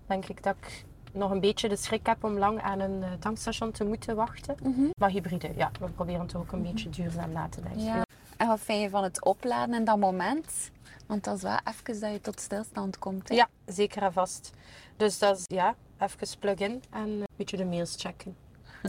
denk 0.07 0.25
ik 0.26 0.43
dat 0.43 0.57
ik 0.61 0.85
nog 1.12 1.31
een 1.31 1.40
beetje 1.40 1.69
de 1.69 1.76
schrik 1.76 2.07
heb 2.07 2.25
om 2.25 2.38
lang 2.38 2.61
aan 2.62 2.81
een 2.81 3.05
tankstation 3.19 3.71
te 3.71 3.85
moeten 3.85 4.16
wachten. 4.16 4.57
Mhm. 4.62 4.87
Maar 4.99 5.11
hybride, 5.11 5.50
ja, 5.57 5.71
we 5.81 5.88
proberen 5.88 6.26
toch 6.26 6.40
ook 6.40 6.52
een 6.52 6.62
beetje 6.62 6.90
duurzaam 6.90 7.33
na 7.33 7.49
te 7.49 7.61
denken. 7.61 7.83
Ja. 7.85 8.02
En 8.37 8.47
wat 8.47 8.61
vind 8.61 8.83
je 8.83 8.90
van 8.90 9.02
het 9.02 9.25
opladen 9.25 9.75
in 9.75 9.85
dat 9.85 9.99
moment? 9.99 10.71
Want 11.07 11.25
dat 11.25 11.37
is 11.37 11.43
wel 11.43 11.59
even 11.64 12.00
dat 12.00 12.12
je 12.12 12.21
tot 12.21 12.40
stilstand 12.40 12.99
komt. 12.99 13.28
Hè? 13.28 13.35
Ja, 13.35 13.49
zeker 13.66 14.02
en 14.02 14.12
vast. 14.12 14.50
Dus 14.97 15.19
dat 15.19 15.38
is 15.38 15.45
ja, 15.47 15.75
even 15.99 16.38
plug-in 16.38 16.83
en 16.91 17.09
een 17.09 17.25
beetje 17.37 17.57
de 17.57 17.65
mails 17.65 17.95
checken. 17.99 18.37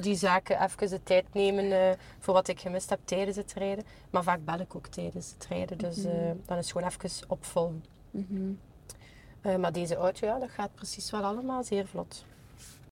die 0.02 0.16
zaken 0.16 0.62
even 0.64 0.90
de 0.90 1.04
tijd 1.04 1.26
nemen 1.34 1.72
eh, 1.72 1.98
voor 2.20 2.34
wat 2.34 2.48
ik 2.48 2.60
gemist 2.60 2.90
heb 2.90 3.00
tijdens 3.06 3.38
het 3.38 3.54
rijden. 3.54 3.86
Maar 4.10 4.24
vaak 4.24 4.46
bel 4.46 4.60
ik 4.60 4.76
ook 4.76 4.88
tijdens 4.88 5.32
het 5.34 5.46
rijden. 5.50 5.78
Dus 5.78 5.98
Mhm. 5.98 6.08
eh, 6.08 6.32
dan 6.46 6.58
is 6.58 6.72
gewoon 6.72 6.88
even 6.88 7.30
opvolgen. 7.30 7.84
Eh, 9.42 9.56
maar 9.56 9.72
deze 9.72 9.96
auto, 9.96 10.28
ja, 10.28 10.40
dat 10.40 10.50
gaat 10.50 10.74
precies 10.76 11.12
wel 11.12 11.24
allemaal 11.24 11.64
zeer 11.64 11.88
vlot. 11.88 12.26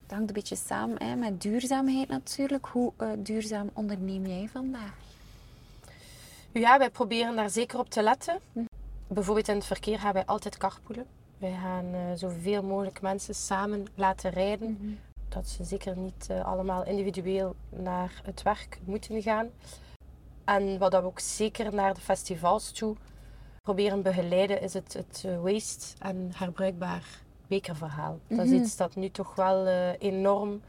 Het 0.01 0.11
hangt 0.11 0.27
een 0.27 0.33
beetje 0.33 0.55
samen 0.55 1.03
hè, 1.03 1.15
met 1.15 1.41
duurzaamheid 1.41 2.07
natuurlijk. 2.07 2.65
Hoe 2.65 2.91
eh, 2.97 3.09
duurzaam 3.17 3.69
onderneem 3.73 4.25
jij 4.25 4.49
vandaag? 4.51 4.93
Ja, 6.51 6.77
wij 6.77 6.89
proberen 6.89 7.35
daar 7.35 7.49
zeker 7.49 7.79
op 7.79 7.89
te 7.89 8.01
letten. 8.03 8.39
Mhm. 8.51 8.65
Bijvoorbeeld 9.07 9.47
in 9.47 9.55
het 9.55 9.65
verkeer 9.65 9.99
gaan 9.99 10.13
wij 10.13 10.25
altijd 10.25 10.57
carpoolen. 10.57 11.05
Wij 11.37 11.53
gaan 11.61 11.85
eh, 11.93 11.99
zoveel 12.15 12.63
mogelijk 12.63 13.01
mensen 13.01 13.35
samen 13.35 13.85
laten 13.95 14.29
rijden. 14.31 14.99
Dat 15.29 15.47
ze 15.47 15.63
zeker 15.63 15.97
niet 15.97 16.27
eh, 16.29 16.45
allemaal 16.45 16.85
individueel 16.85 17.55
naar 17.69 18.21
het 18.23 18.41
werk 18.41 18.79
moeten 18.85 19.21
gaan. 19.21 19.49
En 20.43 20.77
wat 20.77 20.91
dat 20.91 21.01
we 21.01 21.07
ook 21.07 21.19
zeker 21.19 21.73
naar 21.73 21.93
de 21.93 22.01
festivals 22.01 22.71
toe 22.71 22.95
proberen 23.61 24.01
begeleiden, 24.01 24.61
is 24.61 24.73
het, 24.73 24.93
het 24.93 25.23
eh, 25.25 25.41
waste 25.41 25.95
en 25.99 26.29
herbruikbaar 26.35 27.03
bekerverhaal. 27.47 28.19
Dat 28.27 28.39
is 28.45 28.51
Mhm. 28.51 28.61
iets 28.61 28.75
dat 28.77 28.95
nu 28.95 29.09
toch 29.09 29.35
wel 29.35 29.67
enorm 29.99 30.61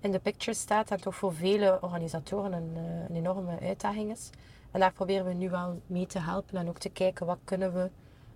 in 0.00 0.10
de 0.12 0.18
picture 0.18 0.56
staat 0.56 0.90
en 0.90 1.00
toch 1.00 1.14
voor 1.14 1.34
vele 1.34 1.78
organisatoren 1.80 2.52
een, 2.52 2.76
een 3.08 3.16
enorme 3.16 3.58
uitdaging 3.60 4.10
is. 4.10 4.30
En 4.70 4.80
daar 4.80 4.92
proberen 4.92 5.26
we 5.26 5.32
nu 5.32 5.50
wel 5.50 5.80
mee 5.86 6.06
te 6.06 6.18
helpen 6.18 6.58
en 6.58 6.68
ook 6.68 6.78
te 6.78 6.88
kijken 6.88 7.26
wat 7.26 7.38
kunnen 7.44 7.72
we 7.74 7.90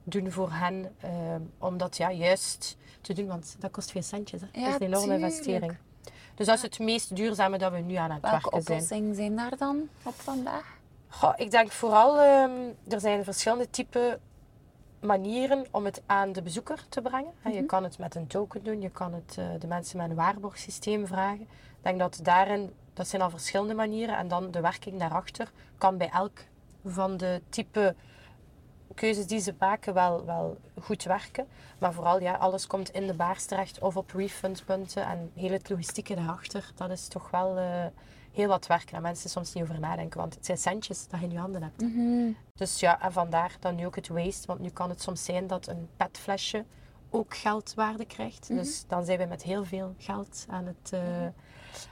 doen 0.09 0.33
voor 0.33 0.51
hen 0.53 0.95
eh, 1.01 1.11
om 1.59 1.77
dat 1.79 1.97
ja, 1.97 2.13
juist 2.13 2.77
te 3.01 3.13
doen, 3.13 3.27
want 3.27 3.57
dat 3.59 3.71
kost 3.71 3.91
veel 3.91 4.03
centjes. 4.03 4.41
Hè? 4.41 4.47
Ja, 4.61 4.71
dat 4.71 4.81
is 4.81 4.87
een 4.87 4.87
enorme 4.87 5.07
tuurlijk. 5.07 5.23
investering. 5.23 5.77
Dus 6.35 6.47
dat 6.47 6.57
is 6.57 6.63
het 6.63 6.79
meest 6.79 7.17
duurzame 7.17 7.59
dat 7.59 7.73
we 7.73 7.79
nu 7.79 7.95
aan 7.95 8.11
het 8.11 8.21
Welke 8.21 8.51
werken 8.51 8.63
zijn. 8.63 8.77
oplossingen 8.77 9.15
zijn 9.15 9.37
daar 9.37 9.57
dan 9.57 9.89
op 10.03 10.15
vandaag? 10.15 10.77
Goh, 11.09 11.33
ik 11.37 11.51
denk 11.51 11.73
vooral, 11.73 12.21
ehm, 12.21 12.51
er 12.89 13.01
zijn 13.01 13.25
verschillende 13.25 13.71
type 13.71 14.19
manieren 15.01 15.67
om 15.71 15.85
het 15.85 16.03
aan 16.07 16.33
de 16.33 16.43
bezoeker 16.43 16.85
te 16.89 17.03
brengen. 17.03 17.33
Je 17.53 17.65
kan 17.65 17.83
het 17.83 17.99
met 17.99 18.15
een 18.15 18.27
token 18.27 18.65
doen, 18.65 18.81
je 18.81 18.91
kan 18.91 19.15
het 19.15 19.37
eh, 19.39 19.47
de 19.59 19.67
mensen 19.67 19.97
met 19.97 20.11
een 20.11 20.17
waarborgsysteem 20.17 21.07
vragen. 21.07 21.41
Ik 21.41 21.85
denk 21.85 21.99
dat 21.99 22.21
daarin, 22.23 22.73
dat 22.95 23.09
zijn 23.09 23.23
al 23.23 23.31
verschillende 23.31 23.75
manieren. 23.75 24.17
En 24.17 24.29
dan 24.29 24.51
de 24.51 24.61
werking 24.61 24.99
daarachter 24.99 25.51
kan 25.79 25.97
bij 25.97 26.09
elk 26.09 26.39
van 26.85 27.17
de 27.17 27.43
type 27.49 27.95
keuzes 28.99 29.27
die 29.27 29.41
ze 29.41 29.55
maken 29.59 29.95
wel, 29.95 30.25
wel 30.25 30.57
goed 30.81 31.03
werken. 31.03 31.47
Maar 31.79 31.93
vooral, 31.93 32.21
ja, 32.21 32.35
alles 32.35 32.67
komt 32.67 32.91
in 32.91 33.07
de 33.07 33.15
baars 33.15 33.45
terecht 33.45 33.79
of 33.81 33.97
op 33.97 34.11
refundpunten. 34.11 35.07
En 35.07 35.31
heel 35.35 35.51
het 35.51 35.69
logistieke 35.69 36.15
daarachter, 36.15 36.71
dat 36.75 36.91
is 36.91 37.09
toch 37.09 37.31
wel 37.31 37.57
eh, 37.57 37.87
heel 38.33 38.49
wat 38.49 38.67
werk. 38.67 38.91
Daar 38.91 39.01
mensen 39.01 39.31
soms 39.31 39.53
niet 39.53 39.63
over 39.63 39.81
nadenken, 39.81 40.21
want 40.21 40.35
het 40.35 40.47
zijn 40.47 40.59
centjes 40.59 41.09
dat 41.09 41.21
je 41.21 41.27
in 41.27 41.33
je 41.33 41.39
handen 41.39 41.63
hebt. 41.63 41.81
Dus 42.55 42.81
ja, 42.81 43.03
en 43.03 43.13
vandaar 43.13 43.57
dan 43.61 43.75
nu 43.75 43.87
ook 43.87 43.97
het 43.97 44.09
waste. 44.09 44.47
Want 44.47 44.61
nu 44.61 44.71
kan 44.71 44.89
het 44.89 45.03
soms 45.03 45.25
zijn 45.25 45.47
dat 45.47 45.67
een 45.67 45.89
petflesje 45.97 46.65
ook 47.11 47.37
geldwaarde 47.37 48.05
krijgt. 48.05 48.49
Dus 48.49 48.85
dan 48.87 49.05
zijn 49.05 49.19
we 49.19 49.25
met 49.25 49.43
heel 49.43 49.65
veel 49.65 49.95
geld 49.99 50.47
aan 50.49 50.67
het, 50.67 50.93
eh, 50.93 51.01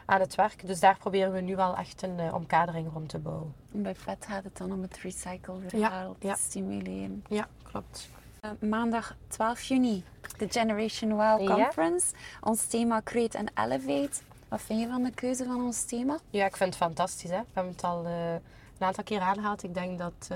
aan 0.04 0.20
het 0.20 0.34
werk. 0.34 0.66
Dus 0.66 0.80
daar 0.80 0.98
proberen 0.98 1.32
we 1.32 1.40
nu 1.40 1.56
wel 1.56 1.76
echt 1.76 2.02
een 2.02 2.18
eh, 2.18 2.34
omkadering 2.34 2.92
rond 2.92 3.08
te 3.08 3.18
bouwen. 3.18 3.54
Bij 3.70 3.94
PET 4.04 4.26
gaat 4.28 4.44
het 4.44 4.56
dan 4.56 4.72
om 4.72 4.82
het 4.82 4.96
recycle-verhaal 4.96 6.16
te 6.18 6.26
ja. 6.26 6.34
stimuleren. 6.34 7.24
Ja, 7.28 7.48
klopt. 7.62 8.08
Eh, 8.40 8.50
maandag 8.60 9.16
12 9.28 9.62
juni, 9.62 10.04
de 10.38 10.46
Generation 10.50 11.12
Wow. 11.12 11.46
Conference. 11.46 12.14
Ons 12.40 12.66
thema 12.66 13.00
Create 13.04 13.38
and 13.38 13.50
Elevate. 13.54 14.20
Wat 14.48 14.60
vind 14.60 14.80
je 14.80 14.86
van 14.86 15.02
de 15.02 15.10
keuze 15.10 15.44
van 15.44 15.64
ons 15.64 15.84
thema? 15.84 16.18
Ja, 16.30 16.46
ik 16.46 16.56
vind 16.56 16.68
het 16.68 16.82
fantastisch. 16.82 17.30
Hè? 17.30 17.38
We 17.40 17.46
hebben 17.52 17.72
het 17.72 17.84
al 17.84 18.04
eh, 18.04 18.32
een 18.32 18.86
aantal 18.86 19.04
keer 19.04 19.20
aangehaald. 19.20 19.62
Ik 19.62 19.74
denk 19.74 19.98
dat 19.98 20.30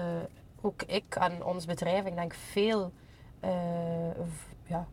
ook 0.60 0.82
ik 0.82 1.14
en 1.14 1.44
ons 1.44 1.64
bedrijf, 1.64 2.04
ik 2.04 2.14
denk 2.14 2.34
veel 2.34 2.92
ja, 4.66 4.86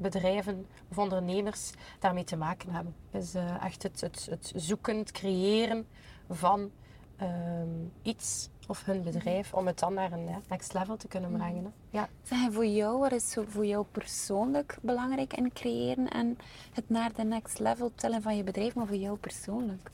bedrijven 0.00 0.66
of 0.90 0.98
ondernemers 0.98 1.70
daarmee 1.98 2.24
te 2.24 2.36
maken 2.36 2.70
hebben. 2.70 2.94
Dus 3.10 3.34
eh, 3.34 3.64
echt 3.64 3.82
het, 3.82 4.00
het, 4.00 4.26
het 4.30 4.52
zoeken, 4.56 4.98
het 4.98 5.12
creëren 5.12 5.86
van 6.28 6.70
ehm, 7.16 7.68
iets 8.02 8.48
of 8.66 8.84
hun 8.84 9.02
bedrijf 9.02 9.54
om 9.54 9.66
het 9.66 9.78
dan 9.78 9.94
naar 9.94 10.12
een 10.12 10.28
next 10.48 10.72
level 10.72 10.96
te 10.96 11.08
kunnen 11.08 11.32
brengen. 11.32 11.64
Hè? 11.64 11.98
Ja. 11.98 12.08
Zeg, 12.22 12.44
en 12.44 12.52
voor 12.52 12.66
jou, 12.66 12.98
wat 12.98 13.12
is 13.12 13.36
voor 13.46 13.66
jou 13.66 13.84
persoonlijk 13.92 14.78
belangrijk 14.82 15.32
in 15.32 15.52
creëren 15.52 16.08
en 16.08 16.38
het 16.72 16.90
naar 16.90 17.12
de 17.14 17.24
next 17.24 17.58
level 17.58 17.92
tillen 17.94 18.22
van 18.22 18.36
je 18.36 18.42
bedrijf, 18.42 18.74
maar 18.74 18.86
voor 18.86 18.96
jou 18.96 19.16
persoonlijk? 19.16 19.90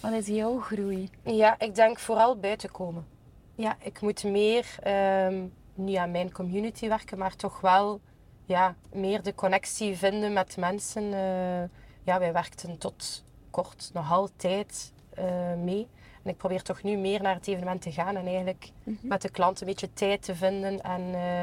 Wat 0.00 0.12
is 0.12 0.26
jouw 0.26 0.60
groei? 0.60 1.10
Ja, 1.22 1.58
ik 1.58 1.74
denk 1.74 1.98
vooral 1.98 2.36
buiten 2.36 2.70
komen. 2.70 3.06
Ja, 3.54 3.76
ik 3.80 4.00
moet 4.00 4.24
meer 4.24 4.76
ehm, 4.82 5.46
niet 5.74 5.96
aan 5.96 6.10
mijn 6.10 6.32
community 6.32 6.88
werken, 6.88 7.18
maar 7.18 7.36
toch 7.36 7.60
wel 7.60 8.00
ja, 8.46 8.74
meer 8.92 9.22
de 9.22 9.34
connectie 9.34 9.96
vinden 9.96 10.32
met 10.32 10.56
mensen. 10.56 11.14
Eh, 11.14 11.68
ja, 12.02 12.18
wij 12.18 12.32
werkten 12.32 12.78
tot 12.78 13.24
kort 13.50 13.90
nog 13.92 14.12
altijd 14.12 14.92
eh, 15.14 15.54
mee. 15.54 15.86
En 16.22 16.30
ik 16.30 16.36
probeer 16.36 16.62
toch 16.62 16.82
nu 16.82 16.96
meer 16.96 17.22
naar 17.22 17.34
het 17.34 17.46
evenement 17.46 17.82
te 17.82 17.92
gaan 17.92 18.16
en 18.16 18.26
eigenlijk 18.26 18.70
met 19.00 19.22
de 19.22 19.28
klant 19.30 19.60
een 19.60 19.66
beetje 19.66 19.92
tijd 19.92 20.22
te 20.22 20.34
vinden 20.34 20.80
en, 20.80 21.14
eh, 21.14 21.42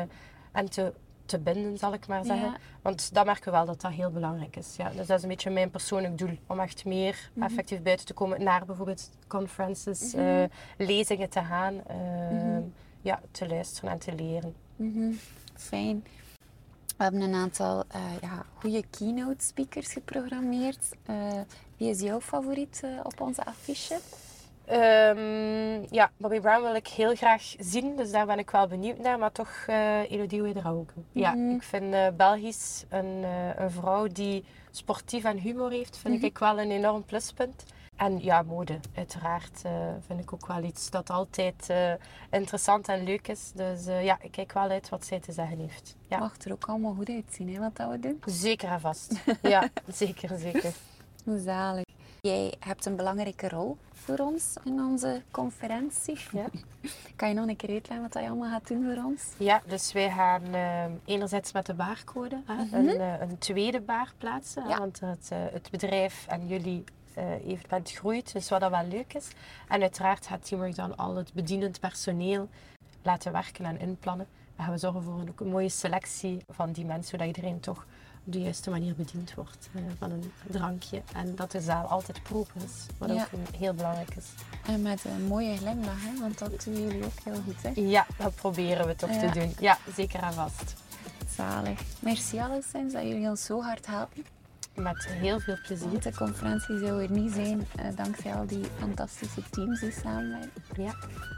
en 0.52 0.70
te, 0.70 0.94
te 1.26 1.40
binden, 1.40 1.78
zal 1.78 1.94
ik 1.94 2.08
maar 2.08 2.26
zeggen. 2.26 2.50
Ja. 2.52 2.58
Want 2.82 3.14
dat 3.14 3.26
merken 3.26 3.46
we 3.46 3.52
wel 3.52 3.66
dat 3.66 3.82
dat 3.82 3.92
heel 3.92 4.12
belangrijk 4.12 4.56
is. 4.56 4.76
Ja, 4.76 4.90
dus 4.90 5.08
dat 5.08 5.18
is 5.18 5.24
een 5.24 5.30
beetje 5.30 5.50
mijn 5.50 5.70
persoonlijk 5.70 6.18
doel. 6.18 6.38
Om 6.48 6.60
echt 6.60 6.86
meer 6.86 7.30
effectief 7.40 7.82
buiten 7.82 8.06
te 8.06 8.14
komen 8.14 8.44
naar 8.44 8.66
bijvoorbeeld 8.66 9.10
conferences, 9.28 10.14
eh, 10.14 10.44
lezingen 10.78 11.30
te 11.30 11.44
gaan. 11.44 11.82
Ja, 13.02 13.20
te 13.32 13.48
luisteren 13.48 13.92
en 13.92 14.00
te 14.00 14.16
leren. 14.16 14.56
Mhm, 14.76 15.12
Fijn. 15.56 16.04
We 17.02 17.08
hebben 17.08 17.26
een 17.30 17.36
aantal 17.36 17.84
eh, 17.88 18.02
ja, 18.22 18.46
goede 18.60 18.84
keynote 18.90 19.46
speakers 19.46 19.92
geprogrammeerd. 19.94 20.90
Eh, 21.06 21.16
wie 21.78 21.90
is 21.90 22.00
jouw 22.02 22.20
favoriet 22.22 22.82
eh, 22.84 22.90
op 23.04 23.22
onze 23.22 23.46
affiche? 23.46 24.00
Ehm, 24.66 25.94
ja, 25.94 26.12
Bobby 26.18 26.40
Brown 26.40 26.62
wil 26.64 26.76
ik 26.76 26.88
heel 26.88 27.16
graag 27.16 27.56
zien, 27.60 27.96
dus 27.96 28.12
daar 28.12 28.26
ben 28.26 28.40
ik 28.40 28.50
wel 28.50 28.68
benieuwd 28.68 28.98
naar. 28.98 29.20
Maar 29.20 29.32
toch 29.32 29.50
eh 29.68 30.12
Elodie 30.12 30.42
Ouedraogo. 30.42 31.04
Ja, 31.12 31.32
Mhm. 31.34 31.50
ik 31.56 31.64
vind 31.64 31.94
eh, 31.94 32.08
Belgisch 32.18 32.84
een, 32.90 33.24
een 33.58 33.72
vrouw 33.72 34.08
die 34.08 34.46
sportief 34.72 35.24
en 35.24 35.38
humor 35.38 35.72
heeft, 35.72 35.98
vind 35.98 36.16
Mhm. 36.16 36.26
ik 36.26 36.38
wel 36.38 36.60
een 36.60 36.72
enorm 36.72 37.04
pluspunt. 37.06 37.64
En 38.02 38.20
ja, 38.22 38.42
mode, 38.42 38.80
uiteraard, 38.96 39.62
eh, 39.64 39.72
vind 40.06 40.20
ik 40.20 40.34
ook 40.34 40.48
wel 40.48 40.64
iets 40.64 40.90
dat 40.90 41.10
altijd 41.10 41.70
eh, 41.70 41.94
interessant 42.30 42.88
en 42.88 43.04
leuk 43.04 43.28
is. 43.28 43.52
Dus 43.56 43.86
eh, 43.86 44.04
ja, 44.04 44.18
ik 44.22 44.32
kijk 44.32 44.54
wel 44.54 44.70
uit 44.70 44.90
wat 44.90 45.06
zij 45.06 45.20
te 45.20 45.32
zeggen 45.32 45.58
heeft. 45.58 45.96
Ja, 46.08 46.20
Mag 46.20 46.36
er 46.38 46.52
ook 46.52 46.66
allemaal 46.66 46.94
goed 46.94 47.10
uitzien, 47.10 47.54
hè, 47.54 47.60
wat 47.60 47.76
dat 47.76 47.90
we 47.90 48.00
doen. 48.00 48.22
zeker 48.26 48.70
en 48.70 48.80
vast. 48.80 49.14
ja, 49.42 49.70
zeker, 49.88 50.38
zeker. 50.38 50.74
Hoe 51.24 51.40
zalig. 51.40 51.84
Jij 52.22 52.54
hebt 52.60 52.86
een 52.86 52.96
belangrijke 52.96 53.50
rol 53.50 53.78
voor 53.94 54.18
ons 54.18 54.56
in 54.64 54.80
onze 54.80 55.22
conferentie. 55.32 56.18
Ja. 56.32 56.46
Kan 57.16 57.30
je 57.30 57.36
nog 57.36 57.48
een 57.48 57.56
keer 57.56 57.70
uitleggen 57.70 58.10
wat 58.10 58.24
je 58.24 58.30
allemaal 58.30 58.50
gaat 58.52 58.68
doen 58.68 58.94
voor 58.94 59.04
ons? 59.04 59.24
Ja, 59.38 59.62
dus 59.68 59.92
wij 59.94 60.10
gaan 60.10 60.44
enerzijds 61.06 61.52
met 61.52 61.66
de 61.66 61.74
baarcode 61.74 62.42
hè, 62.46 62.78
een, 62.78 63.22
een 63.22 63.38
tweede 63.38 63.82
baar 63.82 64.14
plaatsen. 64.18 64.68
Ja. 64.68 64.78
want 64.78 65.00
het, 65.00 65.30
het 65.30 65.68
bedrijf 65.72 66.26
en 66.28 66.48
jullie 66.48 66.84
evenement 67.46 67.92
groeit, 67.92 68.34
dus 68.34 68.50
wat 68.50 68.60
dat 68.60 68.72
wel 68.72 68.86
leuk 68.88 69.14
is. 69.14 69.28
En 69.68 69.82
uiteraard 69.82 70.28
gaat 70.28 70.46
Teamwork 70.48 70.76
dan 70.76 70.98
al 70.98 71.16
het 71.16 71.34
bedienend 71.34 71.80
personeel 71.80 72.50
laten 73.02 73.32
werken 73.32 73.66
en 73.66 73.80
inplannen. 73.80 74.28
Dan 74.56 74.66
gaan 74.66 74.74
we 74.74 74.80
zorgen 74.80 75.04
voor 75.04 75.20
een, 75.20 75.30
ook 75.30 75.40
een 75.40 75.48
mooie 75.50 75.70
selectie 75.70 76.44
van 76.50 76.72
die 76.72 76.86
mensen, 76.86 77.10
zodat 77.10 77.28
iedereen 77.28 77.60
toch 77.60 77.86
op 78.26 78.34
de 78.34 78.42
juiste 78.42 78.70
manier 78.70 78.96
bediend 78.96 79.34
wordt 79.34 79.70
eh, 79.76 79.82
van 79.98 80.12
een 80.12 80.32
drankje. 80.48 81.02
En 81.16 81.36
dat 81.36 81.52
de 81.52 81.62
zaal 81.62 81.86
altijd 81.86 82.24
proper 82.24 82.56
is, 82.64 82.86
wat 82.98 83.10
Ja. 83.10 83.28
ook 83.34 83.56
heel 83.56 83.74
belangrijk 83.74 84.16
is. 84.16 84.26
En 84.66 84.82
met 84.82 85.06
een 85.06 85.26
mooie 85.28 85.58
glimlach, 85.58 86.04
hè? 86.04 86.20
want 86.20 86.38
dat 86.38 86.64
doen 86.64 86.82
jullie 86.82 87.04
ook 87.06 87.20
heel 87.24 87.42
goed. 87.46 87.62
Hè? 87.62 87.72
Ja, 87.76 88.06
dat 88.18 88.36
proberen 88.36 88.88
we 88.88 88.96
toch 88.96 89.10
Ja. 89.14 89.20
te 89.32 89.40
doen. 89.40 89.54
Ja, 89.60 89.78
zeker 89.96 90.24
en 90.24 90.34
vast. 90.34 90.74
Zalig. 91.36 91.82
Merci 92.00 92.40
alleszins 92.40 92.94
dat 92.94 93.02
jullie 93.04 93.30
ons 93.30 93.46
zo 93.46 93.62
hard 93.62 93.86
helpen. 93.88 94.26
Met 94.76 95.08
heel 95.08 95.40
veel 95.40 95.58
plezier. 95.68 96.02
De 96.02 96.16
conferentie 96.16 96.80
zou 96.80 97.04
er 97.04 97.12
niet 97.12 97.32
zijn 97.32 97.68
eh, 97.76 97.86
dankzij 97.96 98.34
al 98.34 98.46
die 98.46 98.64
fantastische 98.80 99.42
teams 99.50 99.80
die 99.80 99.92
samenwerken. 99.92 100.64
Ja. 100.76 100.96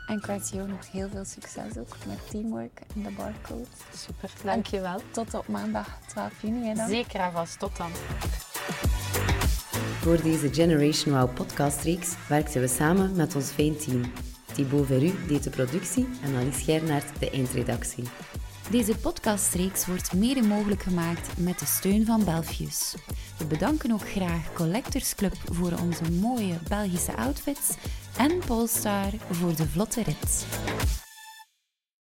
En 0.07 0.17
ik 0.17 0.25
wens 0.25 0.49
jou 0.49 0.67
nog 0.67 0.91
heel 0.91 1.09
veel 1.09 1.25
succes 1.25 1.77
ook 1.77 1.95
met 2.07 2.29
teamwork 2.29 2.81
en 2.95 3.03
de 3.03 3.11
barcode. 3.11 3.65
Super, 3.95 4.29
dankjewel. 4.43 5.01
Tot 5.11 5.33
op 5.33 5.47
maandag 5.47 5.99
12 6.07 6.41
juni. 6.41 6.67
Hè, 6.67 6.73
dan. 6.73 6.87
Zeker 6.87 7.19
en 7.19 7.31
vast, 7.31 7.59
tot 7.59 7.77
dan. 7.77 7.91
Voor 10.01 10.21
deze 10.21 10.53
Generation 10.53 11.19
Wow 11.19 11.33
podcastreeks 11.33 12.15
werkten 12.27 12.61
we 12.61 12.67
samen 12.67 13.15
met 13.15 13.35
ons 13.35 13.49
fijn 13.49 13.77
team. 13.77 14.01
Thibaut 14.53 14.85
Verru 14.85 15.13
deed 15.27 15.43
de 15.43 15.49
productie 15.49 16.07
en 16.23 16.35
Alice 16.35 16.59
Schernaert 16.59 17.19
de 17.19 17.29
eindredactie. 17.29 18.03
Deze 18.69 18.95
podcastreeks 18.97 19.85
wordt 19.85 20.13
mede 20.13 20.41
mogelijk 20.41 20.83
gemaakt 20.83 21.37
met 21.37 21.59
de 21.59 21.65
steun 21.65 22.05
van 22.05 22.23
Belfius. 22.23 22.95
We 23.37 23.45
bedanken 23.45 23.91
ook 23.91 24.09
graag 24.09 24.53
Collectors 24.53 25.15
Club 25.15 25.35
voor 25.51 25.71
onze 25.81 26.11
mooie 26.11 26.57
Belgische 26.67 27.15
outfits 27.15 27.75
en 28.17 28.39
Polestar 28.45 29.11
voor 29.31 29.55
de 29.55 29.67
vlotte 29.67 30.03
rit. 30.03 30.45